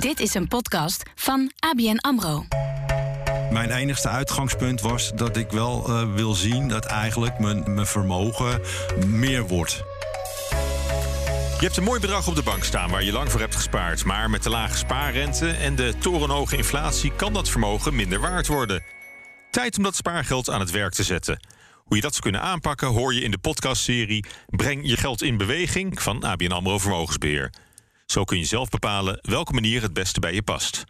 Dit 0.00 0.20
is 0.20 0.34
een 0.34 0.48
podcast 0.48 1.02
van 1.14 1.52
ABN 1.58 1.96
AMRO. 1.96 2.46
Mijn 3.50 3.70
enigste 3.70 4.08
uitgangspunt 4.08 4.80
was 4.80 5.12
dat 5.14 5.36
ik 5.36 5.50
wel 5.50 5.90
uh, 5.90 6.14
wil 6.14 6.34
zien 6.34 6.68
dat 6.68 6.84
eigenlijk 6.84 7.38
mijn, 7.38 7.74
mijn 7.74 7.86
vermogen 7.86 8.60
meer 9.06 9.46
wordt. 9.46 9.84
Je 11.58 11.64
hebt 11.64 11.76
een 11.76 11.84
mooi 11.84 12.00
bedrag 12.00 12.28
op 12.28 12.34
de 12.34 12.42
bank 12.42 12.64
staan 12.64 12.90
waar 12.90 13.04
je 13.04 13.12
lang 13.12 13.30
voor 13.30 13.40
hebt 13.40 13.54
gespaard. 13.54 14.04
Maar 14.04 14.30
met 14.30 14.42
de 14.42 14.50
lage 14.50 14.76
spaarrente 14.76 15.48
en 15.48 15.74
de 15.74 15.94
torenhoge 15.98 16.56
inflatie 16.56 17.12
kan 17.16 17.32
dat 17.32 17.48
vermogen 17.48 17.94
minder 17.94 18.20
waard 18.20 18.46
worden. 18.46 18.82
Tijd 19.50 19.76
om 19.76 19.82
dat 19.82 19.96
spaargeld 19.96 20.50
aan 20.50 20.60
het 20.60 20.70
werk 20.70 20.92
te 20.92 21.02
zetten. 21.02 21.40
Hoe 21.74 21.96
je 21.96 22.02
dat 22.02 22.10
zou 22.10 22.22
kunnen 22.22 22.42
aanpakken 22.42 22.88
hoor 22.88 23.14
je 23.14 23.20
in 23.20 23.30
de 23.30 23.38
podcastserie 23.38 24.24
Breng 24.46 24.80
je 24.88 24.96
geld 24.96 25.22
in 25.22 25.36
beweging 25.36 26.02
van 26.02 26.22
ABN 26.22 26.50
AMRO 26.50 26.78
Vermogensbeheer. 26.78 27.50
Zo 28.06 28.24
kun 28.24 28.38
je 28.38 28.44
zelf 28.44 28.68
bepalen 28.68 29.18
welke 29.22 29.52
manier 29.52 29.82
het 29.82 29.92
beste 29.92 30.20
bij 30.20 30.34
je 30.34 30.42
past. 30.42 30.84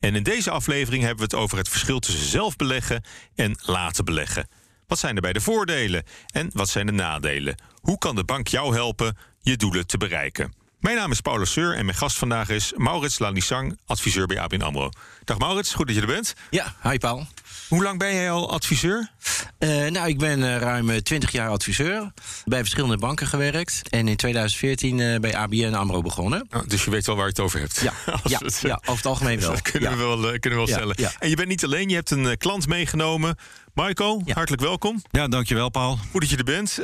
En 0.00 0.14
in 0.14 0.22
deze 0.22 0.50
aflevering 0.50 1.02
hebben 1.02 1.28
we 1.28 1.36
het 1.36 1.42
over 1.42 1.58
het 1.58 1.68
verschil 1.68 1.98
tussen 1.98 2.28
zelf 2.28 2.56
beleggen 2.56 3.04
en 3.34 3.58
laten 3.62 4.04
beleggen. 4.04 4.48
Wat 4.86 4.98
zijn 4.98 5.14
erbij 5.14 5.32
de 5.32 5.40
voordelen 5.40 6.04
en 6.32 6.50
wat 6.52 6.68
zijn 6.68 6.86
de 6.86 6.92
nadelen? 6.92 7.62
Hoe 7.80 7.98
kan 7.98 8.14
de 8.14 8.24
bank 8.24 8.48
jou 8.48 8.74
helpen 8.74 9.16
je 9.40 9.56
doelen 9.56 9.86
te 9.86 9.98
bereiken? 9.98 10.61
Mijn 10.82 10.96
naam 10.96 11.10
is 11.10 11.20
Paulus 11.20 11.52
Seur 11.52 11.74
en 11.74 11.84
mijn 11.84 11.96
gast 11.96 12.18
vandaag 12.18 12.48
is 12.48 12.72
Maurits 12.76 13.18
Lanisang, 13.18 13.78
adviseur 13.86 14.26
bij 14.26 14.40
ABN 14.40 14.60
AMRO. 14.60 14.88
Dag 15.24 15.38
Maurits, 15.38 15.74
goed 15.74 15.86
dat 15.86 15.94
je 15.94 16.00
er 16.00 16.06
bent. 16.06 16.34
Ja, 16.50 16.74
hi 16.82 16.98
Paul. 16.98 17.26
Hoe 17.68 17.82
lang 17.82 17.98
ben 17.98 18.14
jij 18.14 18.30
al 18.30 18.52
adviseur? 18.52 19.10
Uh, 19.58 19.90
nou, 19.90 20.08
ik 20.08 20.18
ben 20.18 20.38
uh, 20.38 20.56
ruim 20.56 21.02
20 21.02 21.32
jaar 21.32 21.48
adviseur. 21.48 22.12
Bij 22.44 22.58
verschillende 22.58 22.96
banken 22.96 23.26
gewerkt. 23.26 23.88
En 23.88 24.08
in 24.08 24.16
2014 24.16 24.98
uh, 24.98 25.18
bij 25.18 25.36
ABN 25.36 25.74
AMRO 25.74 26.02
begonnen. 26.02 26.46
Oh, 26.50 26.62
dus 26.66 26.84
je 26.84 26.90
weet 26.90 27.06
wel 27.06 27.16
waar 27.16 27.24
je 27.24 27.30
het 27.30 27.40
over 27.40 27.60
hebt. 27.60 27.80
Ja, 27.80 27.92
ja, 28.24 28.38
het, 28.38 28.60
ja 28.62 28.74
over 28.74 28.96
het 28.96 29.06
algemeen 29.06 29.40
wel. 29.40 29.50
Dat 29.62 29.62
kunnen, 29.62 29.90
we 29.90 29.96
wel, 29.96 30.18
kunnen 30.18 30.40
we 30.40 30.54
wel 30.54 30.66
stellen. 30.66 30.96
En 31.18 31.28
je 31.28 31.36
bent 31.36 31.48
niet 31.48 31.64
alleen, 31.64 31.88
je 31.88 31.94
hebt 31.94 32.10
een 32.10 32.38
klant 32.38 32.66
meegenomen. 32.66 33.36
Marco, 33.74 34.20
hartelijk 34.26 34.62
welkom. 34.62 35.02
Ja, 35.10 35.28
dankjewel 35.28 35.68
Paul. 35.68 35.98
Goed 36.10 36.20
dat 36.20 36.30
je 36.30 36.36
er 36.36 36.44
bent. 36.44 36.78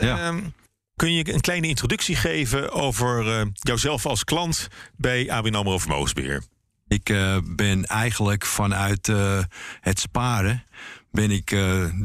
Kun 0.98 1.12
je 1.12 1.32
een 1.32 1.40
kleine 1.40 1.66
introductie 1.66 2.16
geven 2.16 2.72
over 2.72 3.46
jouzelf 3.52 4.06
als 4.06 4.24
klant 4.24 4.68
bij 4.96 5.30
ABN 5.30 5.54
AMRO 5.54 5.78
Vermogensbeheer? 5.78 6.42
Ik 6.88 7.08
uh, 7.08 7.36
ben 7.44 7.84
eigenlijk 7.84 8.44
vanuit 8.44 9.08
uh, 9.08 9.38
het 9.80 10.00
sparen 10.00 10.64
ben 11.10 11.30
ik 11.30 11.56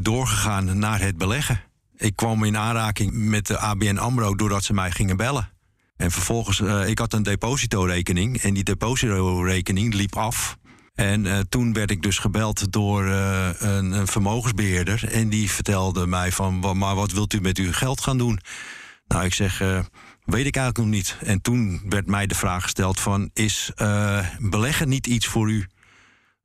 doorgegaan 0.02 0.78
naar 0.78 1.00
het 1.00 1.16
beleggen. 1.16 1.60
Ik 1.96 2.16
kwam 2.16 2.44
in 2.44 2.56
aanraking 2.56 3.12
met 3.12 3.46
de 3.46 3.58
ABN 3.58 3.96
AMRO 3.96 4.34
doordat 4.34 4.64
ze 4.64 4.72
mij 4.72 4.90
gingen 4.90 5.16
bellen. 5.16 5.50
En 5.96 6.10
vervolgens, 6.10 6.60
ik 6.88 6.98
had 6.98 7.12
een 7.12 7.22
depositorekening 7.22 8.36
en 8.36 8.54
die 8.54 8.64
depositorekening 8.64 9.94
liep 9.94 10.16
af. 10.16 10.56
En 10.94 11.48
toen 11.48 11.72
werd 11.72 11.90
ik 11.90 12.02
dus 12.02 12.18
gebeld 12.18 12.72
door 12.72 13.04
een, 13.04 13.92
een, 13.92 14.06
vermogensbeheerder. 14.06 15.12
En 15.12 15.28
die 15.28 15.50
vertelde 15.50 16.06
mij 16.06 16.32
van, 16.32 16.78
maar 16.78 16.94
wat 16.94 17.12
wilt 17.12 17.32
u 17.32 17.40
met 17.40 17.58
uw 17.58 17.72
geld 17.72 18.00
gaan 18.00 18.18
doen? 18.18 18.40
Nou, 19.06 19.24
ik 19.24 19.34
zeg, 19.34 19.60
Weet 20.24 20.46
ik 20.46 20.56
eigenlijk 20.56 20.86
nog 20.86 20.96
niet. 20.96 21.16
En 21.20 21.40
toen 21.40 21.82
werd 21.88 22.06
mij 22.06 22.26
de 22.26 22.34
vraag 22.34 22.62
gesteld 22.62 23.00
van... 23.00 23.30
is 23.32 23.72
uh, 23.76 24.26
beleggen 24.38 24.88
niet 24.88 25.06
iets 25.06 25.26
voor 25.26 25.50
u? 25.50 25.66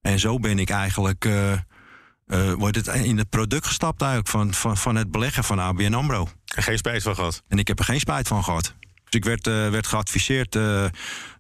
En 0.01 0.19
zo 0.19 0.39
ben 0.39 0.59
ik 0.59 0.69
eigenlijk 0.69 1.25
uh, 1.25 2.53
wordt 2.53 2.75
het 2.75 2.87
in 2.87 3.17
het 3.17 3.29
product 3.29 3.67
gestapt 3.67 4.01
eigenlijk... 4.01 4.31
Van, 4.31 4.53
van, 4.53 4.77
van 4.77 4.95
het 4.95 5.11
beleggen 5.11 5.43
van 5.43 5.59
ABN 5.59 5.93
AMRO. 5.93 6.27
En 6.55 6.63
geen 6.63 6.77
spijt 6.77 7.03
van 7.03 7.15
gehad? 7.15 7.43
En 7.47 7.57
ik 7.57 7.67
heb 7.67 7.79
er 7.79 7.85
geen 7.85 7.99
spijt 7.99 8.27
van 8.27 8.43
gehad. 8.43 8.75
Dus 9.03 9.19
ik 9.19 9.25
werd, 9.25 9.45
werd 9.45 9.87
geadviseerd 9.87 10.57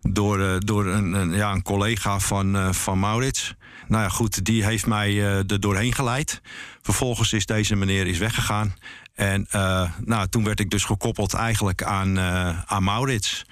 door, 0.01 0.59
door 0.59 0.85
een, 0.85 1.13
een, 1.13 1.31
ja, 1.31 1.51
een 1.51 1.61
collega 1.61 2.19
van, 2.19 2.73
van 2.75 2.99
Maurits. 2.99 3.55
Nou 3.87 4.03
ja, 4.03 4.09
goed, 4.09 4.45
die 4.45 4.65
heeft 4.65 4.85
mij 4.85 5.21
er 5.23 5.59
doorheen 5.59 5.93
geleid. 5.93 6.41
Vervolgens 6.81 7.33
is 7.33 7.45
deze 7.45 7.75
meneer 7.75 8.07
is 8.07 8.17
weggegaan. 8.17 8.75
En 9.19 9.47
uh, 9.55 9.91
nou, 10.05 10.27
toen 10.27 10.43
werd 10.43 10.59
ik 10.59 10.69
dus 10.69 10.83
gekoppeld 10.83 11.33
eigenlijk 11.33 11.83
aan, 11.83 12.17
uh, 12.17 12.63
aan 12.65 12.83
Maurits. 12.83 13.45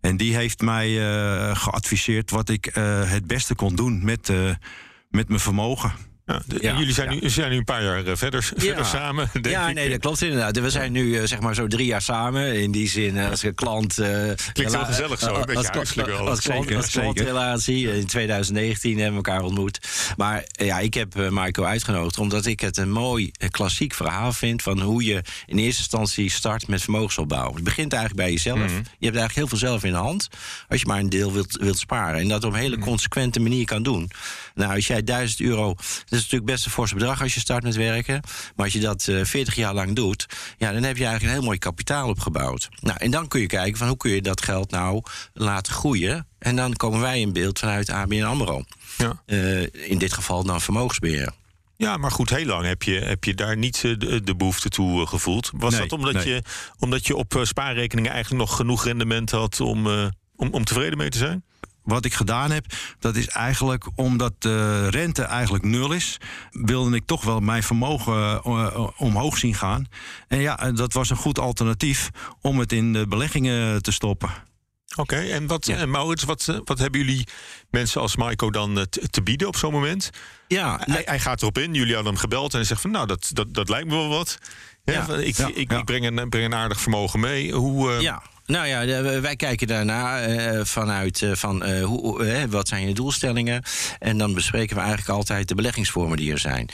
En 0.00 0.16
die 0.16 0.36
heeft 0.36 0.60
mij 0.60 0.88
uh, 0.88 1.56
geadviseerd 1.56 2.30
wat 2.30 2.48
ik 2.48 2.70
het 3.06 3.26
beste 3.26 3.54
kon 3.54 3.76
doen 3.76 4.04
met, 4.04 4.32
met 5.10 5.28
mijn 5.28 5.40
vermogen. 5.40 5.92
Ja, 6.26 6.78
jullie 6.78 6.92
zijn, 6.92 7.18
nu, 7.20 7.30
zijn 7.30 7.50
nu 7.50 7.56
een 7.56 7.64
paar 7.64 7.82
jaar 7.82 8.04
eh, 8.04 8.16
verder, 8.16 8.52
verder 8.56 8.84
samen. 8.84 9.30
Denk 9.32 9.46
ja, 9.46 9.70
nee, 9.70 9.90
dat 9.90 9.98
klopt 9.98 10.22
inderdaad. 10.22 10.58
We 10.58 10.70
zijn 10.70 10.92
nu 10.92 11.18
eh, 11.18 11.26
zeg 11.26 11.40
maar 11.40 11.54
zo 11.54 11.66
drie 11.66 11.86
jaar 11.86 12.02
samen. 12.02 12.60
In 12.60 12.70
die 12.70 12.88
zin, 12.88 13.16
eh, 13.16 13.30
als 13.30 13.42
een 13.42 13.54
klant. 13.54 13.94
Klinkt 14.52 14.72
wel 14.72 14.84
gezellig 14.84 15.18
zo, 15.18 15.34
een 15.34 15.46
beetje 15.46 15.68
huiselijk 15.72 16.08
wel. 16.08 16.28
Als, 16.28 16.40
klant, 16.40 16.74
als 16.74 16.90
klantrelatie. 16.90 17.96
In 17.96 18.06
2019 18.06 18.90
hebben 18.90 19.22
we 19.22 19.28
elkaar 19.28 19.42
ontmoet. 19.42 19.78
Maar 20.16 20.44
ja, 20.46 20.78
ik 20.78 20.94
heb 20.94 21.30
Marco 21.30 21.64
uitgenodigd 21.64 22.18
omdat 22.18 22.46
ik 22.46 22.60
het 22.60 22.76
een 22.76 22.90
mooi 22.90 23.30
klassiek 23.50 23.94
verhaal 23.94 24.32
vind 24.32 24.62
van 24.62 24.80
hoe 24.80 25.04
je 25.04 25.22
in 25.46 25.58
eerste 25.58 25.80
instantie 25.80 26.30
start 26.30 26.68
met 26.68 26.82
vermogensopbouw. 26.82 27.54
Het 27.54 27.64
begint 27.64 27.92
eigenlijk 27.92 28.22
bij 28.22 28.32
jezelf. 28.32 28.58
Mhm. 28.58 28.68
Je 28.68 29.06
hebt 29.06 29.16
eigenlijk 29.16 29.34
heel 29.34 29.48
veel 29.48 29.58
zelf 29.58 29.84
in 29.84 29.92
de 29.92 29.98
hand. 29.98 30.28
Als 30.68 30.80
je 30.80 30.86
maar 30.86 30.98
een 30.98 31.08
deel 31.08 31.32
wilt, 31.32 31.56
wilt 31.60 31.78
sparen. 31.78 32.20
En 32.20 32.28
dat 32.28 32.44
op 32.44 32.52
een 32.52 32.58
hele 32.58 32.76
mhm. 32.76 32.86
consequente 32.86 33.40
manier 33.40 33.64
kan 33.64 33.82
doen. 33.82 34.10
Nou, 34.56 34.74
als 34.74 34.86
jij 34.86 35.02
1000 35.02 35.40
euro 35.40 35.74
is 35.78 36.04
natuurlijk 36.08 36.44
best 36.44 36.64
een 36.64 36.70
fors 36.70 36.92
bedrag 36.92 37.22
als 37.22 37.34
je 37.34 37.40
start 37.40 37.62
met 37.62 37.76
werken. 37.76 38.20
Maar 38.54 38.64
als 38.64 38.74
je 38.74 38.80
dat 38.80 39.06
uh, 39.06 39.20
eh, 39.20 39.26
40 39.26 39.54
jaar 39.54 39.74
lang 39.74 39.94
doet, 39.94 40.26
ja, 40.58 40.72
dan 40.72 40.82
heb 40.82 40.96
je 40.96 41.04
eigenlijk 41.04 41.22
een 41.22 41.38
heel 41.38 41.46
mooi 41.48 41.58
kapitaal 41.58 42.08
opgebouwd. 42.08 42.68
Nou, 42.80 42.98
en 42.98 43.10
dan 43.10 43.28
kun 43.28 43.40
je 43.40 43.46
kijken 43.46 43.78
van 43.78 43.88
hoe 43.88 43.96
kun 43.96 44.10
je 44.10 44.22
dat 44.22 44.42
geld 44.42 44.70
nou 44.70 45.02
laten 45.32 45.72
groeien. 45.72 46.26
En 46.38 46.56
dan 46.56 46.72
komen 46.72 47.00
wij 47.00 47.20
in 47.20 47.32
beeld 47.32 47.58
vanuit 47.58 47.90
ABN 47.90 48.22
AMRO. 48.22 48.64
Ja. 48.96 49.22
Uh, 49.26 49.62
in 49.62 49.98
dit 49.98 50.12
geval 50.12 50.44
dan 50.44 50.60
vermogensbeheer. 50.60 51.32
Ja, 51.76 51.96
maar 51.96 52.10
goed, 52.10 52.30
heel 52.30 52.46
lang 52.46 52.66
heb 52.66 52.82
je, 52.82 52.98
heb 52.98 53.24
je 53.24 53.34
daar 53.34 53.56
niet 53.56 53.84
eh, 53.84 53.98
de, 53.98 54.22
de 54.22 54.36
behoefte 54.36 54.68
toe 54.68 55.06
gevoeld. 55.06 55.50
Was 55.54 55.76
dat 55.76 55.92
omdat, 55.92 56.22
je, 56.22 56.42
omdat 56.78 57.06
je 57.06 57.16
op 57.16 57.40
spaarrekeningen 57.42 58.12
eigenlijk 58.12 58.42
nog 58.48 58.56
genoeg 58.56 58.84
rendement 58.84 59.30
had 59.30 59.60
om, 59.60 59.86
om, 60.36 60.48
om 60.50 60.64
tevreden 60.64 60.98
mee 60.98 61.10
te 61.10 61.18
zijn? 61.18 61.44
Wat 61.86 62.04
ik 62.04 62.14
gedaan 62.14 62.50
heb, 62.50 62.66
dat 62.98 63.16
is 63.16 63.28
eigenlijk 63.28 63.84
omdat 63.94 64.32
de 64.38 64.88
rente 64.88 65.22
eigenlijk 65.22 65.64
nul 65.64 65.92
is, 65.92 66.16
wilde 66.50 66.96
ik 66.96 67.06
toch 67.06 67.24
wel 67.24 67.40
mijn 67.40 67.62
vermogen 67.62 68.40
uh, 68.46 68.88
omhoog 68.96 69.38
zien 69.38 69.54
gaan. 69.54 69.86
En 70.28 70.40
ja, 70.40 70.72
dat 70.72 70.92
was 70.92 71.10
een 71.10 71.16
goed 71.16 71.38
alternatief 71.38 72.10
om 72.40 72.58
het 72.58 72.72
in 72.72 72.92
de 72.92 73.06
beleggingen 73.06 73.82
te 73.82 73.92
stoppen. 73.92 74.30
Oké, 74.96 75.16
en 75.16 75.46
wat, 75.46 75.66
en 75.66 75.90
Maurits, 75.90 76.24
wat, 76.24 76.60
wat 76.64 76.78
hebben 76.78 77.00
jullie 77.00 77.26
mensen 77.70 78.00
als 78.00 78.16
Maiko 78.16 78.50
dan 78.50 78.86
te, 79.10 79.22
bieden 79.22 79.48
op 79.48 79.56
zo'n 79.56 79.72
moment? 79.72 80.10
Ja, 80.48 80.80
hij, 80.84 81.02
hij, 81.04 81.20
gaat 81.20 81.42
erop 81.42 81.58
in, 81.58 81.74
jullie 81.74 81.94
hadden 81.94 82.12
hem 82.12 82.20
gebeld 82.20 82.52
en 82.52 82.58
hij 82.58 82.66
zegt 82.66 82.80
van 82.80 82.90
nou, 82.90 83.06
dat, 83.06 83.30
dat, 83.32 83.54
dat 83.54 83.68
lijkt 83.68 83.88
me 83.88 83.94
wel 83.94 84.08
wat. 84.08 84.38
Ja, 84.84 85.08
ik, 85.08 85.38
ik, 85.38 85.72
ik, 85.72 85.84
breng, 85.84 86.04
een, 86.04 86.28
breng 86.28 86.44
een 86.44 86.54
aardig 86.54 86.80
vermogen 86.80 87.20
mee. 87.20 87.52
Hoe, 87.52 87.92
uh... 87.92 88.00
Nou 88.46 88.66
ja, 88.66 89.02
wij 89.20 89.36
kijken 89.36 89.66
daarna 89.66 90.28
uh, 90.28 90.64
vanuit 90.64 91.20
uh, 91.20 91.34
van 91.34 91.68
uh, 91.68 91.84
hoe, 91.84 92.46
wat 92.50 92.68
zijn 92.68 92.88
je 92.88 92.94
doelstellingen. 92.94 93.62
En 93.98 94.18
dan 94.18 94.34
bespreken 94.34 94.76
we 94.76 94.82
eigenlijk 94.82 95.10
altijd 95.10 95.48
de 95.48 95.54
beleggingsvormen 95.54 96.16
die 96.16 96.32
er 96.32 96.38
zijn. 96.38 96.68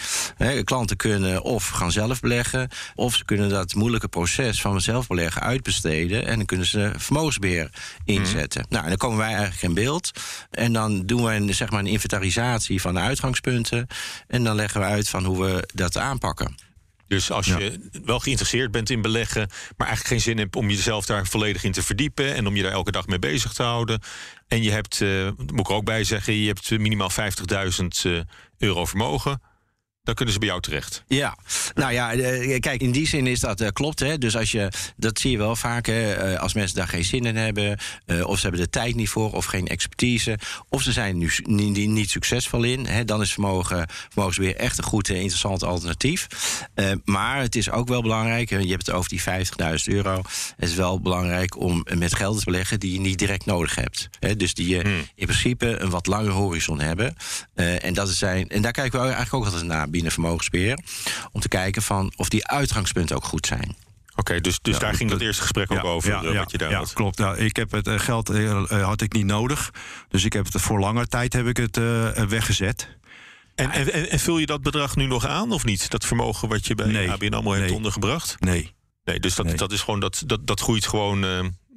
klanten 0.64 0.96
kunnen 0.96 1.42
of 1.42 1.68
gaan 1.68 1.92
zelf 1.92 2.20
beleggen, 2.20 2.68
of 2.94 3.14
ze 3.14 3.24
kunnen 3.24 3.48
dat 3.48 3.74
moeilijke 3.74 4.08
proces 4.08 4.60
van 4.60 4.80
zelf 4.80 5.06
beleggen 5.06 5.42
uitbesteden. 5.42 6.26
En 6.26 6.36
dan 6.36 6.46
kunnen 6.46 6.66
ze 6.66 6.92
vermogensbeheer 6.96 7.70
inzetten. 8.04 8.60
Mhm. 8.60 8.72
Nou, 8.72 8.82
en 8.82 8.88
dan 8.88 8.98
komen 8.98 9.18
wij 9.18 9.34
eigenlijk 9.34 9.62
in 9.62 9.74
beeld. 9.74 10.10
En 10.50 10.72
dan 10.72 11.06
doen 11.06 11.24
we 11.24 11.34
een, 11.34 11.54
zeg 11.54 11.70
maar 11.70 11.80
een 11.80 11.86
inventarisatie 11.86 12.80
van 12.80 12.94
de 12.94 13.00
uitgangspunten. 13.00 13.86
En 14.28 14.44
dan 14.44 14.56
leggen 14.56 14.80
we 14.80 14.86
uit 14.86 15.08
van 15.08 15.24
hoe 15.24 15.44
we 15.44 15.68
dat 15.74 15.98
aanpakken. 15.98 16.70
Dus 17.12 17.30
als 17.30 17.46
je 17.46 17.88
wel 18.04 18.18
geïnteresseerd 18.18 18.70
bent 18.70 18.90
in 18.90 19.02
beleggen, 19.02 19.48
maar 19.76 19.86
eigenlijk 19.86 20.06
geen 20.06 20.20
zin 20.20 20.38
hebt 20.38 20.56
om 20.56 20.70
jezelf 20.70 21.06
daar 21.06 21.26
volledig 21.26 21.64
in 21.64 21.72
te 21.72 21.82
verdiepen 21.82 22.34
en 22.34 22.46
om 22.46 22.56
je 22.56 22.62
daar 22.62 22.72
elke 22.72 22.90
dag 22.90 23.06
mee 23.06 23.18
bezig 23.18 23.52
te 23.52 23.62
houden. 23.62 24.00
En 24.48 24.62
je 24.62 24.70
hebt, 24.70 25.00
uh, 25.00 25.28
moet 25.36 25.60
ik 25.60 25.68
er 25.68 25.74
ook 25.74 25.84
bij 25.84 26.04
zeggen, 26.04 26.34
je 26.34 26.46
hebt 26.46 26.70
minimaal 26.70 27.10
50.000 27.10 27.16
uh, 28.06 28.20
euro 28.58 28.84
vermogen 28.84 29.40
dan 30.02 30.14
kunnen 30.14 30.34
ze 30.34 30.40
bij 30.40 30.48
jou 30.48 30.60
terecht. 30.60 31.04
Ja, 31.06 31.36
nou 31.74 31.92
ja, 31.92 32.12
eh, 32.12 32.60
kijk, 32.60 32.80
in 32.80 32.92
die 32.92 33.06
zin 33.06 33.26
is 33.26 33.40
dat 33.40 33.60
uh, 33.60 33.68
klopt. 33.72 34.00
Hè? 34.00 34.18
Dus 34.18 34.36
als 34.36 34.52
je, 34.52 34.68
dat 34.96 35.18
zie 35.18 35.30
je 35.30 35.38
wel 35.38 35.56
vaak, 35.56 35.86
hè, 35.86 36.12
eh, 36.12 36.40
als 36.40 36.54
mensen 36.54 36.76
daar 36.76 36.88
geen 36.88 37.04
zin 37.04 37.24
in 37.24 37.36
hebben, 37.36 37.78
of 38.24 38.36
ze 38.36 38.42
hebben 38.42 38.60
de 38.60 38.70
tijd 38.70 38.94
niet 38.94 39.08
voor, 39.08 39.32
of 39.32 39.44
geen 39.44 39.66
expertise, 39.66 40.38
of 40.68 40.82
ze 40.82 40.92
zijn 40.92 41.18
nu 41.18 41.30
niet, 41.42 41.88
niet 41.88 42.10
succesvol 42.10 42.62
in, 42.62 42.86
hè, 42.86 43.04
dan 43.04 43.20
is 43.20 43.32
vermogen, 43.32 43.86
vermogensbeheer 43.88 44.56
echt 44.56 44.78
een 44.78 44.84
goed, 44.84 45.08
interessant 45.08 45.64
alternatief. 45.64 46.26
maar 47.04 47.40
het 47.40 47.56
is 47.56 47.70
ook 47.70 47.88
wel 47.88 48.02
belangrijk, 48.02 48.50
je 48.50 48.56
hebt 48.56 48.86
het 48.86 48.94
over 48.94 49.08
die 49.08 49.22
50.000 49.22 49.24
euro. 49.84 50.22
Het 50.56 50.68
is 50.68 50.74
wel 50.74 51.00
belangrijk 51.00 51.56
om 51.56 51.86
met 51.98 52.14
geld 52.14 52.38
te 52.38 52.44
beleggen 52.44 52.80
die 52.80 52.92
je 52.92 53.00
niet 53.00 53.18
direct 53.18 53.46
nodig 53.46 53.74
hebt. 53.74 54.08
Hè? 54.18 54.36
Dus 54.36 54.54
die 54.54 54.68
je 54.68 54.80
hmm. 54.80 55.06
in 55.14 55.26
principe 55.26 55.80
een 55.80 55.90
wat 55.90 56.06
langere 56.06 56.32
horizon 56.32 56.80
hebben. 56.80 57.14
en, 57.54 57.94
dat 57.94 58.08
zijn, 58.08 58.48
en 58.48 58.62
daar 58.62 58.72
kijken 58.72 58.98
we 58.98 59.04
eigenlijk 59.04 59.34
ook 59.34 59.44
altijd 59.44 59.64
naar 59.64 59.90
binnen 59.92 60.12
vermogensbeheer. 60.12 60.78
Om 61.32 61.40
te 61.40 61.48
kijken 61.48 61.82
van 61.82 62.12
of 62.16 62.28
die 62.28 62.46
uitgangspunten 62.46 63.16
ook 63.16 63.24
goed 63.24 63.46
zijn. 63.46 63.76
Oké, 64.16 64.40
dus, 64.40 64.58
dus 64.62 64.74
Ja, 64.74 64.80
daar 64.80 64.94
ging 64.94 65.10
dat 65.10 65.20
eerste 65.20 65.42
gesprek 65.42 65.72
ook 65.72 65.84
over, 65.84 66.12
eh, 66.12 66.38
wat 66.38 66.50
je 66.50 66.58
daar 66.58 66.70
ja, 66.70 66.78
had. 66.78 66.92
klopt. 66.92 67.18
Nou, 67.18 67.38
ik 67.38 67.56
heb 67.56 67.70
het 67.70 67.86
eh, 67.86 67.98
geld 67.98 68.30
eh, 68.30 68.84
had 68.84 69.00
ik 69.00 69.12
niet 69.12 69.26
nodig. 69.26 69.70
Dus 70.08 70.24
ik 70.24 70.32
heb 70.32 70.44
het 70.52 70.62
voor 70.62 70.80
lange 70.80 71.06
tijd 71.06 71.32
heb 71.32 71.46
ik 71.46 71.56
het 71.56 71.76
weggezet. 72.28 72.88
En, 73.54 73.70
en, 73.70 74.10
en, 74.10 74.20
vul 74.20 74.38
je 74.38 74.46
dat 74.46 74.62
bedrag 74.62 74.96
nu 74.96 75.06
nog 75.06 75.26
aan 75.26 75.52
of 75.52 75.64
niet? 75.64 75.90
Dat 75.90 76.06
vermogen 76.06 76.48
wat 76.48 76.66
je 76.66 76.74
bij 76.74 76.86
Nee. 76.86 77.10
ABN 77.10 77.32
AMRO 77.32 77.52
hebt 77.52 77.70
ondergebracht? 77.70 78.36
Nee. 78.38 78.74
Nee, 79.04 79.20
dus 79.20 79.34
dat, 79.34 79.46
Nee. 79.46 79.54
dat 79.54 79.72
is 79.72 79.80
gewoon 79.80 80.00
dat, 80.00 80.22
dat, 80.26 80.46
dat 80.46 80.60
groeit 80.60 80.86
gewoon 80.86 81.24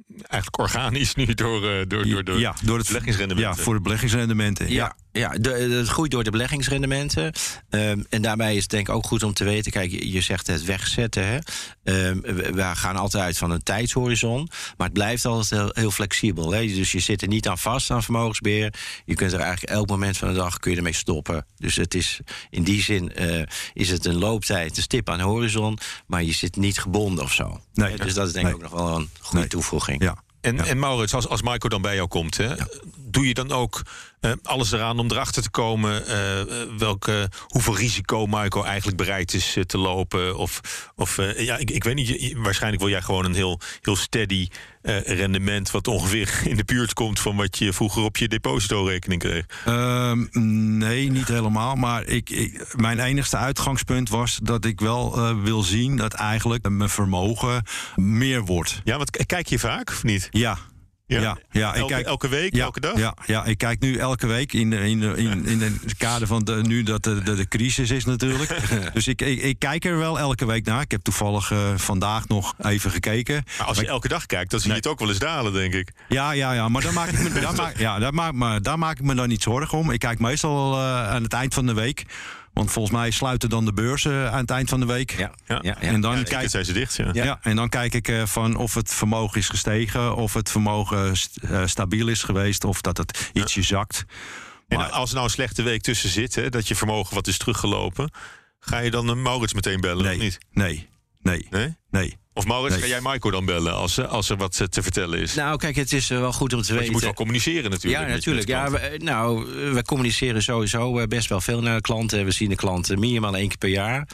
eigenlijk 0.08 0.58
organisch 0.58 1.14
nu 1.20 1.34
door, 1.34 1.60
door, 1.88 2.08
door, 2.08 2.24
door 2.24 2.38
ja, 2.38 2.54
door 2.62 2.78
het 2.78 2.86
beleggingsrendementen. 2.86 3.56
Ja, 3.56 3.62
voor 3.64 3.74
de 3.74 3.80
beleggingsrendementen. 3.80 4.70
Ja, 4.70 4.96
ja 5.16 5.28
de, 5.28 5.50
het 5.50 5.88
groeit 5.88 6.10
door 6.10 6.24
de 6.24 6.30
beleggingsrendementen. 6.30 7.32
Ehm, 7.70 8.00
en 8.08 8.22
daarbij 8.22 8.54
is 8.56 8.62
het 8.62 8.70
denk 8.70 8.88
ik 8.88 8.94
ook 8.94 9.06
goed 9.06 9.22
om 9.22 9.32
te 9.32 9.44
weten... 9.44 9.72
kijk, 9.72 9.90
je, 9.90 10.12
je 10.12 10.20
zegt 10.20 10.46
het 10.46 10.64
wegzetten. 10.64 11.26
Hè? 11.26 11.38
Ehm, 11.84 12.20
we, 12.20 12.52
we 12.52 12.62
gaan 12.74 12.96
altijd 12.96 13.22
uit 13.24 13.38
van 13.38 13.50
een 13.50 13.62
tijdshorizon. 13.62 14.48
Maar 14.76 14.86
het 14.86 14.92
blijft 14.96 15.24
altijd 15.24 15.60
heel, 15.60 15.70
heel 15.72 15.90
flexibel. 15.90 16.52
Hè? 16.52 16.66
Dus 16.66 16.92
je 16.92 17.00
zit 17.00 17.22
er 17.22 17.28
niet 17.28 17.48
aan 17.48 17.58
vast 17.58 17.90
aan 17.90 18.02
vermogensbeheer. 18.02 18.74
Je 19.04 19.14
kunt 19.14 19.32
er 19.32 19.40
eigenlijk 19.40 19.72
elk 19.72 19.88
moment 19.88 20.16
van 20.16 20.28
de 20.28 20.34
dag 20.34 20.58
kun 20.58 20.70
je 20.70 20.76
ermee 20.76 20.92
stoppen. 20.94 21.46
Dus 21.56 21.76
het 21.76 21.94
is, 21.94 22.20
in 22.50 22.62
die 22.62 22.82
zin 22.82 23.14
eh, 23.14 23.42
is 23.72 23.90
het 23.90 24.04
een 24.06 24.18
looptijd, 24.18 24.76
een 24.76 24.82
stip 24.82 25.08
aan 25.08 25.18
de 25.18 25.24
horizon... 25.24 25.78
maar 26.06 26.22
je 26.22 26.32
zit 26.32 26.56
niet 26.56 26.78
gebonden 26.78 27.24
of 27.24 27.32
zo. 27.32 27.60
Nee. 27.74 27.90
Hè? 27.90 27.96
Dus 27.96 28.14
dat 28.14 28.26
is 28.26 28.32
denk 28.32 28.46
ik 28.46 28.52
Nee. 28.56 28.64
ook 28.64 28.70
nog 28.72 28.80
wel 28.80 28.96
een 28.96 29.08
goede 29.20 29.38
Nee. 29.38 29.48
toevoeging. 29.48 30.02
Ja. 30.02 30.24
En, 30.40 30.56
Ja. 30.56 30.64
en 30.64 30.78
Maurits, 30.78 31.14
als, 31.14 31.28
als 31.28 31.42
Michael 31.42 31.68
dan 31.68 31.82
bij 31.82 31.94
jou 31.94 32.08
komt, 32.08 32.36
hè, 32.36 32.54
doe 33.16 33.26
je 33.26 33.34
dan 33.34 33.52
ook 33.52 33.82
eh, 34.20 34.32
alles 34.42 34.72
eraan 34.72 34.98
om 34.98 35.10
erachter 35.10 35.42
te 35.42 35.50
komen 35.50 36.06
eh, 36.06 36.40
eh, 36.40 36.46
welke, 36.78 37.28
hoeveel 37.46 37.76
risico 37.76 38.26
Michael 38.26 38.66
eigenlijk 38.66 38.96
bereid 38.96 39.34
is 39.34 39.56
te 39.66 39.78
lopen? 39.78 40.36
Of, 40.36 40.60
of 40.94 41.16
ja, 41.36 41.56
ik, 41.56 41.70
ik 41.70 41.84
weet 41.84 41.94
niet, 41.94 42.32
waarschijnlijk 42.36 42.82
wil 42.82 42.90
jij 42.90 43.02
gewoon 43.02 43.24
een 43.24 43.34
heel, 43.34 43.60
heel 43.80 43.96
steady 43.96 44.48
rendement, 45.04 45.70
wat 45.70 45.88
ongeveer 45.88 46.40
in 46.50 46.56
de 46.56 46.64
buurt 46.64 46.92
komt 46.92 47.20
van 47.20 47.36
wat 47.36 47.58
je 47.58 47.72
vroeger 47.72 48.02
op 48.02 48.16
je 48.16 48.28
depositorekening 48.28 49.20
kreeg. 49.20 49.44
Ehm, 49.64 50.26
nee, 50.78 51.10
niet 51.10 51.28
helemaal. 51.28 51.74
Maar 51.74 52.06
ik, 52.06 52.30
ik, 52.30 52.74
mijn 52.76 52.98
enigste 52.98 53.36
uitgangspunt 53.36 54.08
was 54.08 54.38
dat 54.42 54.64
ik 54.64 54.80
wel 54.80 55.34
wil 55.42 55.62
zien 55.62 55.96
dat 55.96 56.12
eigenlijk 56.12 56.68
mijn 56.68 56.90
vermogen 56.90 57.62
meer 57.94 58.44
wordt. 58.44 58.80
Ja, 58.84 58.96
want 58.96 59.26
kijk 59.26 59.46
je 59.46 59.58
vaak 59.58 59.90
of 59.90 60.02
niet? 60.02 60.28
Ja. 60.30 60.58
Ja, 61.06 61.38
ja, 61.50 61.70
ik 61.74 61.76
elke, 61.80 61.92
kijk- 61.92 62.06
elke 62.06 62.28
week, 62.28 62.54
Ja, 62.54 62.64
elke 62.64 62.80
dag? 62.80 62.98
Ja, 62.98 63.14
ja, 63.26 63.44
ik 63.44 63.58
kijk 63.58 63.80
nu 63.80 63.96
elke 63.96 64.26
week 64.26 64.52
in, 64.52 64.72
in, 64.72 65.02
in, 65.02 65.46
in 65.46 65.60
het 65.60 65.96
kader 65.96 66.26
van 66.26 66.44
de, 66.44 66.52
nu 66.66 66.82
dat 66.82 67.02
de, 67.02 67.22
de, 67.22 67.34
de 67.34 67.48
crisis 67.48 67.90
is 67.90 68.04
natuurlijk. 68.04 68.58
dus 68.94 69.08
ik, 69.08 69.22
ik, 69.22 69.42
ik 69.42 69.58
kijk 69.58 69.84
er 69.84 69.98
wel 69.98 70.18
elke 70.18 70.46
week 70.46 70.64
naar. 70.64 70.80
Ik 70.80 70.90
heb 70.90 71.02
toevallig 71.02 71.50
eh, 71.50 71.58
vandaag 71.76 72.28
nog 72.28 72.54
even 72.62 72.90
gekeken. 72.90 73.44
Maar 73.58 73.66
als 73.66 73.76
je 73.76 73.82
Maar 73.82 73.92
elke 73.92 74.08
dag 74.08 74.26
kijkt, 74.26 74.50
dan 74.50 74.60
zie 74.60 74.70
je 74.70 74.76
het 74.76 74.86
ook 74.86 74.98
wel 74.98 75.08
eens 75.08 75.18
dalen, 75.18 75.52
denk 75.52 75.74
ik. 75.74 75.92
Ja, 76.08 76.30
ja, 76.32 76.52
ja, 76.52 76.68
maar 76.68 76.82
daar 76.82 76.92
maak 76.92 77.08
ik 77.08 77.22
me, 77.32 77.40
daar 77.40 77.54
maak, 77.54 77.78
ja, 77.78 77.98
daar 77.98 78.14
maak, 78.14 78.32
maar 78.32 78.62
daar 78.62 78.78
maak 78.78 78.98
ik 78.98 79.04
me 79.04 79.14
dan 79.14 79.28
niet 79.28 79.42
zorgen 79.42 79.78
om. 79.78 79.90
Ik 79.90 79.98
kijk 79.98 80.18
meestal 80.18 80.72
eh, 80.74 81.08
aan 81.10 81.22
het 81.22 81.32
eind 81.32 81.54
van 81.54 81.66
de 81.66 81.74
week. 81.74 82.04
Want 82.56 82.70
volgens 82.70 82.94
mij 82.96 83.10
sluiten 83.10 83.48
dan 83.48 83.64
de 83.64 83.72
beurzen 83.72 84.32
aan 84.32 84.40
het 84.40 84.50
eind 84.50 84.68
van 84.68 84.80
de 84.80 84.86
week. 84.86 85.10
Ja, 85.10 85.18
Ja. 85.18 85.30
ja, 85.46 85.58
ja. 85.62 85.76
En 85.80 86.00
dan 86.00 86.24
kijk 86.24 86.50
zijn 86.50 86.64
ze 86.64 86.72
dicht, 86.72 86.96
ja. 86.96 87.10
Ja. 87.12 87.38
en 87.42 87.56
dan 87.56 87.68
kijk 87.68 87.94
ik 87.94 88.08
eh, 88.08 88.26
van 88.26 88.56
of 88.56 88.74
het 88.74 88.92
vermogen 88.94 89.38
is 89.38 89.48
gestegen, 89.48 90.16
of 90.16 90.34
het 90.34 90.50
vermogen 90.50 91.16
st- 91.16 91.36
eh, 91.36 91.66
stabiel 91.66 92.08
is 92.08 92.22
geweest, 92.22 92.64
of 92.64 92.80
dat 92.80 92.96
het 92.96 93.30
ietsje 93.32 93.62
zakt. 93.62 94.04
En 94.68 94.78
Maar- 94.78 94.90
als 94.90 95.08
er 95.08 95.14
nou 95.14 95.26
een 95.26 95.32
slechte 95.32 95.62
week 95.62 95.82
tussen 95.82 96.08
zit, 96.10 96.34
hè, 96.34 96.48
dat 96.48 96.68
je 96.68 96.74
vermogen 96.74 97.14
wat 97.14 97.26
is 97.26 97.38
teruggelopen, 97.38 98.10
ga 98.60 98.78
je 98.78 98.90
dan 98.90 99.08
een 99.08 99.22
Maurits 99.22 99.54
meteen 99.54 99.80
bellen 99.80 100.12
of 100.12 100.18
niet? 100.18 100.38
nee, 100.52 100.88
nee, 101.22 101.46
Nee? 101.50 101.76
nee. 101.90 102.16
Of 102.36 102.46
Maurits, 102.46 102.74
Nee. 102.74 102.82
ga 102.84 102.88
jij 102.90 103.00
Michael 103.12 103.32
dan 103.32 103.44
bellen 103.44 103.74
als, 103.74 103.98
eh, 103.98 104.08
als 104.08 104.28
er 104.30 104.36
wat 104.36 104.60
eh, 104.60 104.66
te 104.66 104.82
vertellen 104.82 105.18
is? 105.20 105.34
Nou, 105.34 105.56
kijk, 105.58 105.76
het 105.76 105.92
is 105.92 106.10
eh, 106.10 106.18
wel 106.18 106.32
goed 106.32 106.52
om 106.52 106.60
te 106.62 106.66
Want 106.66 106.68
weten. 106.68 106.84
je 106.84 106.90
moet 106.92 107.02
wel 107.02 107.12
communiceren 107.14 107.70
natuurlijk. 107.70 108.02
Ja, 108.08 108.14
natuurlijk. 108.14 108.48
Ja, 108.48 108.70
we, 108.70 108.94
nou, 109.02 109.44
we 109.72 109.82
communiceren 109.82 110.42
sowieso 110.42 111.06
best 111.06 111.28
wel 111.28 111.40
veel 111.40 111.60
naar 111.60 111.74
de 111.76 111.80
klanten. 111.80 112.24
We 112.24 112.30
zien 112.30 112.48
de 112.48 112.54
klanten 112.56 112.98
minimaal 112.98 113.36
één 113.36 113.48
keer 113.48 113.58
per 113.58 113.68
jaar. 113.68 114.08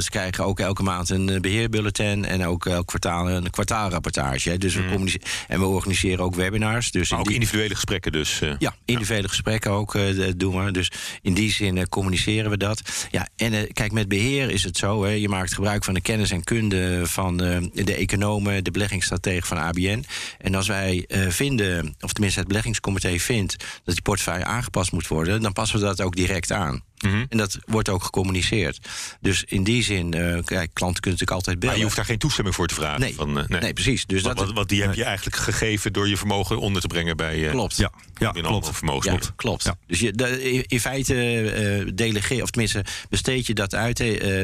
Ze 0.00 0.06
krijgen 0.10 0.44
ook 0.44 0.60
elke 0.60 0.82
maand 0.82 1.10
een 1.10 1.28
eh, 1.28 1.40
beheerbulletin 1.40 2.24
en 2.24 2.44
ook 2.46 2.66
elk 2.66 2.86
kwartaal 2.86 3.30
een 3.30 3.50
kwartaalrapportage. 3.50 4.50
hè. 4.50 4.58
Dus 4.58 4.74
we 4.74 4.84
communiceren 4.88 5.26
en 5.48 5.60
we 5.60 5.66
organiseren 5.66 6.24
ook 6.24 6.34
webinars. 6.34 6.90
Dus. 6.90 7.10
Maar 7.10 7.18
in 7.18 7.24
ook 7.24 7.30
die- 7.30 7.34
individuele 7.40 7.74
gesprekken 7.74 8.12
dus. 8.12 8.40
ja, 8.58 8.74
individuele 8.84 9.28
gesprekken 9.28 9.70
ook 9.70 9.96
doen 10.36 10.64
we. 10.64 10.70
Dus 10.70 10.90
in 11.22 11.34
die 11.34 11.52
zin 11.52 11.88
communiceren 11.88 12.50
we 12.50 12.56
dat. 12.56 13.06
Ja, 13.10 13.28
en 13.36 13.72
kijk, 13.72 13.92
met 13.92 14.08
beheer 14.08 14.50
is 14.50 14.62
het 14.64 14.76
zo. 14.76 15.04
Hè, 15.04 15.10
je 15.10 15.28
maakt 15.28 15.54
gebruik 15.54 15.84
van 15.84 15.94
de 15.94 16.00
kennis 16.00 16.30
en 16.30 16.44
kunde 16.44 17.00
van 17.06 17.35
eh, 17.40 17.84
de 17.84 17.94
economen, 17.94 18.64
de 18.64 18.70
beleggingsstrategen 18.70 19.46
van 19.46 19.58
ABN. 19.58 20.04
En 20.38 20.54
als 20.54 20.66
wij 20.66 21.04
eh, 21.08 21.28
vinden, 21.28 21.94
of 22.00 22.12
tenminste 22.12 22.38
het 22.38 22.48
beleggingscomité 22.48 23.18
vindt, 23.18 23.56
dat 23.84 23.94
die 23.94 24.02
portefeuille 24.02 24.44
aangepast 24.44 24.92
moet 24.92 25.08
worden, 25.08 25.42
dan 25.42 25.52
passen 25.52 25.78
we 25.78 25.84
dat 25.84 26.00
ook 26.00 26.16
direct 26.16 26.52
aan. 26.52 26.82
Mhm. 27.00 27.24
En 27.28 27.38
dat 27.38 27.58
wordt 27.66 27.88
ook 27.88 28.02
gecommuniceerd. 28.02 28.78
Dus 29.20 29.44
in 29.44 29.64
die 29.64 29.82
zin, 29.82 30.14
eh, 30.14 30.20
kijk, 30.44 30.70
klanten 30.72 31.00
kunnen 31.02 31.18
natuurlijk 31.20 31.30
altijd 31.30 31.58
bellen. 31.58 31.66
Maar 31.66 31.76
je 31.76 31.82
hoeft 31.82 31.96
daar 31.96 32.04
geen 32.04 32.18
toestemming 32.18 32.54
voor 32.56 32.66
te 32.66 32.74
vragen. 32.74 33.00
nee, 33.00 33.14
Van, 33.14 33.38
eh, 33.38 33.60
nee. 33.60 33.72
precies. 33.72 34.06
Dus 34.06 34.22
Want, 34.22 34.38
dat 34.38 34.52
want 34.52 34.68
die 34.68 34.82
heb 34.82 34.94
je 34.94 35.04
eigenlijk 35.04 35.36
gegeven 35.36 35.92
door 35.92 36.08
je 36.08 36.16
vermogen 36.16 36.58
onder 36.60 36.80
te 36.82 36.86
brengen 36.86 37.16
bij 37.16 37.44
eh 37.44 37.50
klopt. 37.50 37.76
Ja, 37.76 37.90
ja 38.18 38.30
klopt. 38.30 38.80
Ja, 39.04 39.18
klopt. 39.36 39.64
Ja. 39.64 39.76
Dus 39.86 40.00
je, 40.00 40.12
de- 40.12 40.64
in- 40.66 40.80
feite 40.80 41.92
delegeer, 41.94 42.42
of 42.42 42.50
tenminste 42.50 42.84
besteed 43.08 43.46
je 43.46 43.54
dat 43.54 43.74
uit. 43.74 43.98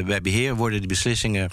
bij 0.07 0.21
beheer 0.23 0.55
worden 0.57 0.81
de 0.81 0.87
beslissingen 0.87 1.51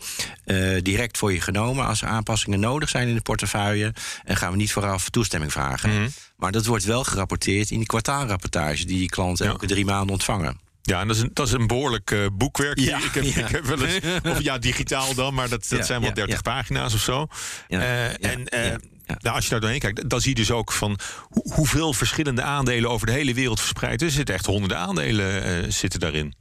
direct 0.81 1.17
voor 1.17 1.33
je 1.33 1.41
genomen. 1.41 1.85
Als 1.85 2.01
er 2.01 2.07
aanpassingen 2.07 2.59
nodig 2.59 2.89
zijn 2.89 3.07
in 3.07 3.15
de 3.15 3.21
portefeuille, 3.21 3.93
en 4.23 4.37
gaan 4.37 4.51
we 4.51 4.57
niet 4.57 4.71
vooraf 4.71 5.09
toestemming 5.09 5.51
vragen. 5.51 5.89
Mhm. 5.89 6.09
Maar 6.37 6.51
dat 6.51 6.65
wordt 6.65 6.83
wel 6.83 7.03
gerapporteerd 7.03 7.71
in 7.71 7.77
die 7.77 7.87
kwartaalrapportage 7.87 8.85
die 8.85 8.97
die 8.97 9.09
klanten 9.09 9.45
Ja. 9.45 9.51
elke 9.51 9.65
drie 9.67 9.85
maanden 9.85 10.11
ontvangen. 10.11 10.59
Ja, 10.81 11.01
en 11.01 11.07
dat 11.07 11.15
is 11.15 11.21
een, 11.21 11.29
dat 11.33 11.47
is 11.47 11.53
een 11.53 11.67
behoorlijk 11.67 12.11
eh, 12.11 12.25
boekwerk. 12.33 12.79
Ja, 12.79 12.97
ik, 12.97 13.11
heb, 13.13 13.23
ja. 13.23 13.45
ik 13.45 13.47
heb 13.47 13.65
wel 13.65 13.83
eens, 13.83 13.99
of 14.37 14.41
ja, 14.41 14.57
digitaal 14.57 15.13
dan, 15.13 15.33
maar 15.33 15.49
dat, 15.49 15.65
dat 15.69 15.79
Ja, 15.79 15.85
zijn 15.85 15.99
wel 15.99 16.09
ja, 16.09 16.15
30 16.15 16.35
ja. 16.35 16.41
pagina's 16.41 16.93
of 16.93 16.99
zo. 17.01 17.27
Eh, 17.67 18.25
en 18.25 18.45
eh. 18.47 18.75
Nou, 19.19 19.35
als 19.35 19.43
je 19.43 19.49
daar 19.49 19.59
doorheen 19.59 19.79
kijkt, 19.79 20.09
dan 20.09 20.21
zie 20.21 20.29
je 20.29 20.35
dus 20.35 20.51
ook 20.51 20.71
van 20.71 20.99
hoe- 21.21 21.53
hoeveel 21.53 21.93
verschillende 21.93 22.41
aandelen 22.41 22.89
over 22.89 23.07
de 23.07 23.13
hele 23.13 23.33
wereld 23.33 23.59
verspreid. 23.59 24.01
Er 24.01 24.11
zitten 24.11 24.35
echt 24.35 24.45
honderden 24.45 24.77
aandelen 24.77 25.73
zitten 25.73 25.99
daarin. 25.99 26.33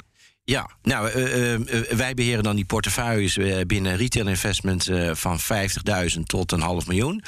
Ja, 0.49 0.71
nou, 0.83 1.11
eh, 1.11 1.55
eh, 1.55 1.61
wij 1.91 2.15
beheren 2.15 2.43
dan 2.43 2.56
die 2.56 2.65
portefeuilles 2.65 3.37
eh, 3.37 3.61
binnen 3.67 3.97
retail 3.97 4.27
investment 4.27 4.89
eh, 4.89 5.11
van 5.15 5.39
50.000 5.41 6.21
tot 6.27 6.53
een 6.53 6.61
half 6.61 6.87
miljoen. 6.87 7.23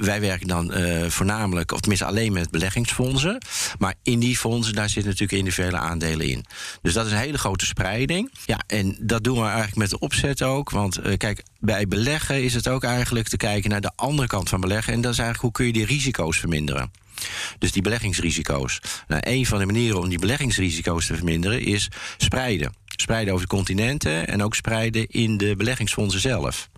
Wij 0.00 0.20
werken 0.20 0.48
dan 0.48 0.72
eh, 0.72 1.08
voornamelijk, 1.08 1.72
of 1.72 1.80
tenminste 1.80 2.06
alleen 2.06 2.32
met 2.32 2.50
beleggingsfondsen. 2.50 3.38
Maar 3.78 3.94
in 4.02 4.18
die 4.18 4.36
fondsen, 4.36 4.74
daar 4.74 4.88
zitten 4.88 5.10
natuurlijk 5.10 5.38
individuele 5.38 5.76
aandelen 5.76 6.28
in. 6.28 6.44
Dus 6.82 6.92
dat 6.92 7.06
is 7.06 7.12
een 7.12 7.18
hele 7.18 7.38
grote 7.38 7.66
spreiding. 7.66 8.32
Ja, 8.46 8.60
en 8.66 8.96
dat 9.00 9.24
doen 9.24 9.38
we 9.38 9.44
eigenlijk 9.44 9.76
met 9.76 9.90
de 9.90 9.98
opzet 9.98 10.42
ook. 10.42 10.70
Want 10.70 10.98
eh, 10.98 11.16
kijk, 11.16 11.42
bij 11.60 11.86
beleggen 11.86 12.42
is 12.44 12.54
het 12.54 12.68
ook 12.68 12.84
eigenlijk 12.84 13.28
te 13.28 13.36
kijken 13.36 13.70
naar 13.70 13.80
de 13.80 13.92
andere 13.96 14.28
kant 14.28 14.48
van 14.48 14.60
beleggen. 14.60 14.92
En 14.92 15.00
dat 15.00 15.12
is 15.12 15.18
eigenlijk 15.18 15.46
hoe 15.46 15.52
kun 15.52 15.66
je 15.66 15.86
die 15.86 15.94
risico's 15.94 16.38
verminderen. 16.38 16.90
Dus 17.58 17.72
die 17.72 17.82
beleggingsrisico's. 17.82 18.80
Nou, 19.08 19.22
een 19.24 19.46
van 19.46 19.58
de 19.58 19.66
manieren 19.66 20.00
om 20.00 20.08
die 20.08 20.18
beleggingsrisico's 20.18 21.06
te 21.06 21.14
verminderen 21.14 21.60
is 21.60 21.88
spreiden. 22.16 22.74
Spreiden 22.86 23.34
over 23.34 23.46
de 23.48 23.54
continenten 23.54 24.28
en 24.28 24.42
ook 24.42 24.54
spreiden 24.54 25.06
in 25.06 25.36
de 25.36 25.56
beleggingsfondsen 25.56 26.20
zelf. 26.20 26.68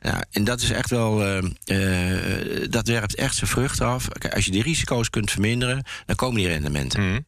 Ja, 0.00 0.24
en 0.30 0.44
dat 0.44 0.60
is 0.60 0.70
echt 0.70 0.90
wel. 0.90 1.22
eh, 1.24 2.60
eh, 2.60 2.70
dat 2.70 2.86
werpt 2.88 3.14
echt 3.14 3.34
zijn 3.34 3.50
vrucht 3.50 3.80
af. 3.80 4.08
Als 4.34 4.44
je 4.44 4.50
die 4.50 4.62
risico's 4.62 5.10
kunt 5.10 5.30
verminderen, 5.30 5.84
dan 6.06 6.16
komen 6.16 6.36
die 6.36 6.48
rendementen. 6.48 7.10
Mhm. 7.10 7.20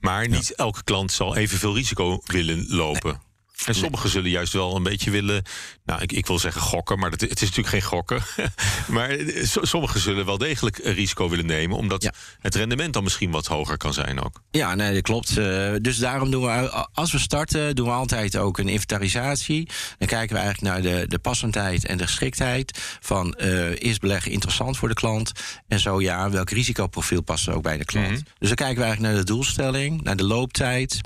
Maar 0.00 0.28
niet 0.28 0.54
elke 0.54 0.84
klant 0.84 1.12
zal 1.12 1.36
evenveel 1.36 1.74
risico 1.74 2.20
willen 2.24 2.66
lopen. 2.68 3.20
En 3.64 3.74
sommigen 3.74 4.10
zullen 4.10 4.30
juist 4.30 4.52
wel 4.52 4.76
een 4.76 4.82
beetje 4.82 5.10
willen, 5.10 5.42
nou 5.84 6.02
ik, 6.02 6.12
ik 6.12 6.26
wil 6.26 6.38
zeggen 6.38 6.60
gokken, 6.62 6.98
maar 6.98 7.10
dat, 7.10 7.20
het 7.20 7.32
is 7.42 7.48
natuurlijk 7.48 7.68
geen 7.68 7.82
gokken. 7.82 8.22
maar 8.88 9.10
eh, 9.10 9.44
so- 9.46 9.64
sommigen 9.64 10.00
zullen 10.00 10.26
wel 10.26 10.38
degelijk 10.38 10.78
risico 10.78 11.28
willen 11.28 11.46
nemen, 11.46 11.76
omdat 11.76 12.02
Ja. 12.02 12.12
het 12.40 12.54
rendement 12.54 12.92
dan 12.92 13.02
misschien 13.02 13.30
wat 13.30 13.46
hoger 13.46 13.76
kan 13.76 13.92
zijn 13.92 14.20
ook. 14.24 14.42
Ja, 14.50 14.74
nee, 14.74 14.92
dat 14.94 15.02
klopt. 15.02 15.36
Eh, 15.36 15.72
dus 15.80 15.98
daarom 15.98 16.30
doen 16.30 16.42
we, 16.42 16.70
als 16.92 17.12
we 17.12 17.18
starten, 17.18 17.76
doen 17.76 17.86
we 17.86 17.92
altijd 17.92 18.36
ook 18.36 18.58
een 18.58 18.68
inventarisatie. 18.68 19.68
Dan 19.98 20.08
kijken 20.08 20.36
we 20.36 20.42
eigenlijk 20.42 20.74
naar 20.74 20.82
de, 20.82 21.06
de 21.08 21.18
passendheid 21.18 21.86
en 21.86 21.96
de 21.96 22.06
geschiktheid. 22.06 22.78
Van 23.00 23.34
eh, 23.34 23.70
is 23.70 23.98
beleggen 23.98 24.30
interessant 24.32 24.76
voor 24.76 24.88
de 24.88 24.94
klant? 24.94 25.32
En 25.68 25.80
zo 25.80 26.00
ja, 26.00 26.30
welk 26.30 26.50
risicoprofiel 26.50 27.22
past 27.22 27.46
er 27.46 27.54
ook 27.54 27.62
bij 27.62 27.76
de 27.78 27.84
klant? 27.84 28.06
Mhm. 28.10 28.20
Dus 28.38 28.48
dan 28.48 28.54
kijken 28.56 28.76
we 28.76 28.82
eigenlijk 28.82 29.12
naar 29.14 29.24
de 29.24 29.32
doelstelling, 29.32 30.02
naar 30.02 30.16
de 30.16 30.24
looptijd 30.24 31.00